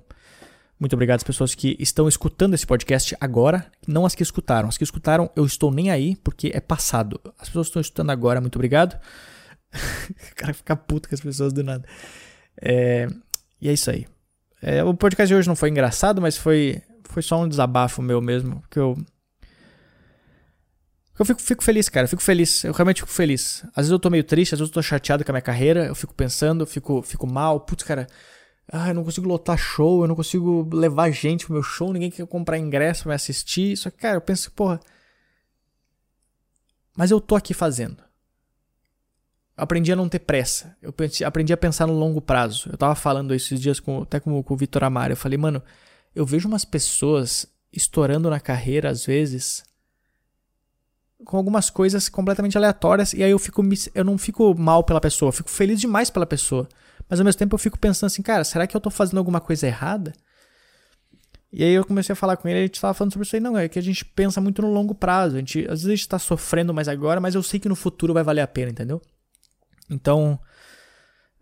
muito 0.77 0.95
obrigado 0.95 1.19
às 1.19 1.23
pessoas 1.23 1.55
que 1.55 1.77
estão 1.79 2.09
escutando 2.09 2.55
esse 2.55 2.67
podcast 2.67 3.17
agora, 3.21 3.71
não 3.87 4.05
as 4.05 4.17
que 4.17 4.25
escutaram. 4.25 4.69
As 4.69 4.77
que 4.77 4.83
escutaram, 4.83 5.31
eu 5.37 5.47
estou 5.47 5.71
nem 5.71 5.93
aí, 5.93 6.17
porque 6.17 6.51
é 6.53 6.59
passado. 6.59 7.21
As 7.39 7.47
pessoas 7.47 7.69
que 7.69 7.71
estão 7.71 7.81
escutando 7.81 8.11
agora, 8.11 8.41
muito 8.41 8.57
obrigado. 8.57 9.01
o 10.33 10.35
cara 10.35 10.53
fica 10.53 10.75
puto 10.75 11.09
com 11.09 11.15
as 11.15 11.21
pessoas 11.21 11.53
do 11.53 11.63
nada. 11.63 11.89
É, 12.61 13.09
e 13.65 13.69
é 13.69 13.73
isso 13.73 13.91
aí. 13.91 14.07
É, 14.63 14.85
o 14.85 14.95
podcast 14.95 15.29
de 15.29 15.35
hoje 15.35 15.49
não 15.49 15.57
foi 15.57 15.71
engraçado, 15.71 16.23
mas 16.23 16.37
foi, 16.37 16.81
foi 17.05 17.23
só 17.23 17.41
um 17.43 17.49
desabafo 17.49 18.01
meu 18.01 18.21
mesmo. 18.21 18.63
Que 18.71 18.79
eu. 18.79 18.97
Eu 21.19 21.25
fico, 21.25 21.41
fico 21.41 21.65
feliz, 21.65 21.89
cara. 21.89 22.05
Eu 22.05 22.09
fico 22.09 22.23
feliz. 22.23 22.65
Eu 22.65 22.73
realmente 22.73 23.01
fico 23.03 23.13
feliz. 23.13 23.65
Às 23.71 23.85
vezes 23.85 23.91
eu 23.91 23.99
tô 23.99 24.11
meio 24.11 24.25
triste, 24.25 24.55
às 24.55 24.61
vezes 24.61 24.71
eu 24.71 24.75
tô 24.75 24.83
chateado 24.83 25.25
com 25.25 25.33
a 25.33 25.35
minha 25.35 25.43
carreira. 25.43 25.87
Eu 25.87 25.95
fico 25.95 26.15
pensando, 26.15 26.67
fico, 26.67 27.03
fico 27.03 27.27
mal. 27.27 27.61
Putz, 27.61 27.83
cara 27.83 28.07
ah, 28.73 28.89
eu 28.89 28.95
não 28.95 29.05
consigo 29.05 29.29
lotar 29.29 29.59
show, 29.59 30.03
eu 30.03 30.09
não 30.09 30.17
consigo 30.17 30.69
levar 30.73 31.11
gente 31.11 31.45
pro 31.45 31.55
meu 31.55 31.63
show, 31.63 31.93
ninguém 31.93 32.11
quer 32.11 32.27
comprar 32.27 32.59
ingresso 32.59 33.03
pra 33.03 33.11
me 33.11 33.15
assistir. 33.15 33.77
Só 33.77 33.91
que, 33.91 33.99
cara, 33.99 34.17
eu 34.17 34.21
penso, 34.21 34.51
porra. 34.53 34.81
Mas 36.97 37.11
eu 37.11 37.21
tô 37.21 37.37
aqui 37.37 37.53
fazendo. 37.53 38.03
Aprendi 39.57 39.93
a 39.93 39.97
não 39.97 40.09
ter 40.09 40.19
pressa. 40.19 40.77
Eu 40.83 40.93
aprendi 41.25 41.53
a 41.53 41.57
pensar 41.57 41.87
no 41.87 41.93
longo 41.93 42.21
prazo. 42.21 42.69
Eu 42.73 42.77
tava 42.77 42.95
falando 42.95 43.33
esses 43.35 43.61
dias 43.61 43.79
com, 43.79 44.03
até 44.03 44.19
com, 44.19 44.43
com 44.43 44.55
o 44.55 44.57
Vitor 44.57 44.83
Amaro. 44.83 45.13
Eu 45.13 45.17
falei, 45.17 45.39
mano, 45.39 45.63
eu 46.15 46.27
vejo 46.27 46.49
umas 46.49 46.65
pessoas 46.65 47.47
estourando 47.73 48.29
na 48.29 48.41
carreira, 48.41 48.91
às 48.91 49.07
vezes, 49.07 49.65
com 51.25 51.37
algumas 51.37 51.71
coisas 51.71 52.09
completamente 52.09 52.59
aleatórias. 52.59 53.13
E 53.13 53.23
aí 53.23 53.31
eu 53.31 53.39
fico. 53.39 53.63
Eu 53.95 54.05
não 54.05 54.19
fico 54.19 54.55
mal 54.59 54.83
pela 54.83 55.01
pessoa, 55.01 55.29
eu 55.29 55.33
fico 55.33 55.51
feliz 55.51 55.81
demais 55.81 56.11
pela 56.11 56.27
pessoa. 56.27 56.69
Mas 57.09 57.21
ao 57.21 57.25
mesmo 57.25 57.39
tempo 57.39 57.55
eu 57.55 57.59
fico 57.59 57.79
pensando 57.79 58.09
assim, 58.09 58.23
cara, 58.23 58.45
será 58.45 58.67
que 58.67 58.77
eu 58.77 58.81
tô 58.81 58.91
fazendo 58.91 59.19
alguma 59.19 59.41
coisa 59.41 59.67
errada? 59.67 60.13
E 61.53 61.63
aí 61.63 61.73
eu 61.73 61.85
comecei 61.85 62.13
a 62.13 62.17
falar 62.17 62.37
com 62.37 62.49
ele, 62.49 62.59
a 62.59 62.63
gente 62.63 62.81
tava 62.81 62.95
falando 62.95 63.13
sobre 63.13 63.27
isso 63.27 63.37
aí, 63.37 63.41
não, 63.41 63.57
é 63.57 63.69
que 63.69 63.79
a 63.79 63.83
gente 63.83 64.05
pensa 64.05 64.41
muito 64.41 64.61
no 64.61 64.73
longo 64.73 64.95
prazo. 64.95 65.37
A 65.37 65.39
gente, 65.39 65.61
às 65.67 65.83
vezes 65.83 65.87
a 65.87 65.95
gente 65.95 66.09
tá 66.09 66.19
sofrendo 66.19 66.75
mais 66.75 66.89
agora, 66.89 67.21
mas 67.21 67.37
eu 67.37 67.43
sei 67.45 67.61
que 67.61 67.69
no 67.69 67.77
futuro 67.77 68.13
vai 68.13 68.25
valer 68.25 68.41
a 68.41 68.47
pena, 68.49 68.73
entendeu? 68.73 69.01
Então, 69.91 70.39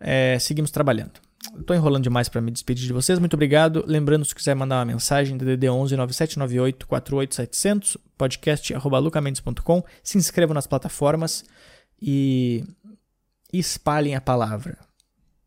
é, 0.00 0.38
seguimos 0.38 0.70
trabalhando. 0.70 1.20
Tô 1.66 1.74
enrolando 1.74 2.05
demais 2.05 2.28
para 2.28 2.40
me 2.40 2.50
despedir 2.50 2.87
de 2.87 2.92
vocês. 2.92 3.18
Muito 3.18 3.35
obrigado. 3.35 3.85
Lembrando, 3.87 4.24
se 4.24 4.35
quiser 4.35 4.55
mandar 4.55 4.78
uma 4.78 4.85
mensagem, 4.85 5.37
DDD 5.37 5.68
11 5.68 5.96
9798 5.96 6.87
48700, 6.87 7.96
podcast 8.16 8.72
lucamendes.com. 8.74 9.83
Se 10.02 10.18
inscrevam 10.18 10.55
nas 10.55 10.66
plataformas 10.66 11.44
e 12.00 12.64
espalhem 13.52 14.14
a 14.14 14.20
palavra. 14.20 14.78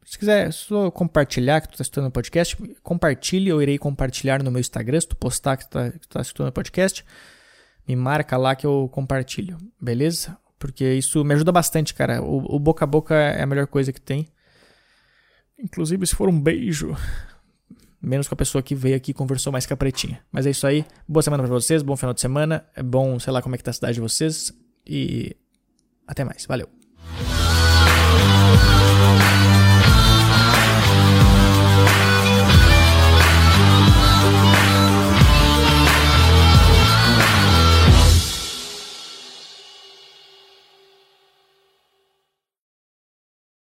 Se 0.06 0.20
quiser 0.20 0.54
só 0.54 0.92
compartilhar 0.92 1.62
que 1.62 1.70
tu 1.70 1.72
está 1.72 1.82
escutando 1.82 2.08
o 2.08 2.12
podcast, 2.12 2.56
compartilhe, 2.84 3.50
eu 3.50 3.62
irei 3.62 3.78
compartilhar 3.78 4.44
no 4.44 4.52
meu 4.52 4.60
Instagram, 4.60 5.02
se 5.02 5.08
tu 5.08 5.16
postar 5.16 5.58
que 5.58 5.68
tu 5.68 5.80
está 5.80 6.00
tá 6.10 6.22
escutando 6.22 6.50
o 6.50 6.52
podcast, 6.52 7.04
me 7.88 7.96
marca 7.96 8.38
lá 8.38 8.56
que 8.56 8.68
eu 8.68 8.88
compartilho, 8.94 9.58
beleza? 9.82 10.38
Porque 10.58 10.94
isso 10.94 11.24
me 11.24 11.34
ajuda 11.34 11.52
bastante, 11.52 11.94
cara. 11.94 12.22
O, 12.22 12.56
o 12.56 12.60
boca 12.60 12.86
a 12.86 12.88
boca 12.88 13.16
é 13.16 13.42
a 13.42 13.46
melhor 13.46 13.68
coisa 13.68 13.92
que 13.92 14.02
tem. 14.02 14.28
Inclusive, 15.58 16.06
se 16.06 16.16
for 16.16 16.30
um 16.30 16.40
beijo, 16.40 16.96
menos 18.02 18.28
com 18.28 18.36
a 18.36 18.38
pessoa 18.38 18.62
que 18.62 18.76
veio 18.76 18.96
aqui 18.96 19.12
e 19.12 19.14
conversou 19.14 19.52
mais 19.52 19.66
com 19.66 19.74
a 19.74 19.78
pretinha. 19.78 20.22
Mas 20.32 20.46
é 20.46 20.52
isso 20.52 20.68
aí. 20.68 20.86
Boa 21.08 21.24
semana 21.24 21.44
para 21.44 21.52
vocês, 21.52 21.82
bom 21.82 21.96
final 21.96 22.14
de 22.14 22.22
semana. 22.22 22.66
É 22.76 22.84
bom, 22.84 23.20
sei 23.20 23.34
lá 23.34 23.42
como 23.42 23.56
é 23.56 23.58
que 23.58 23.64
tá 23.64 23.72
a 23.72 23.74
cidade 23.74 23.96
de 23.96 24.02
vocês. 24.02 24.54
E 24.86 25.36
até 26.08 26.24
mais. 26.24 26.46
Valeu. 26.46 26.70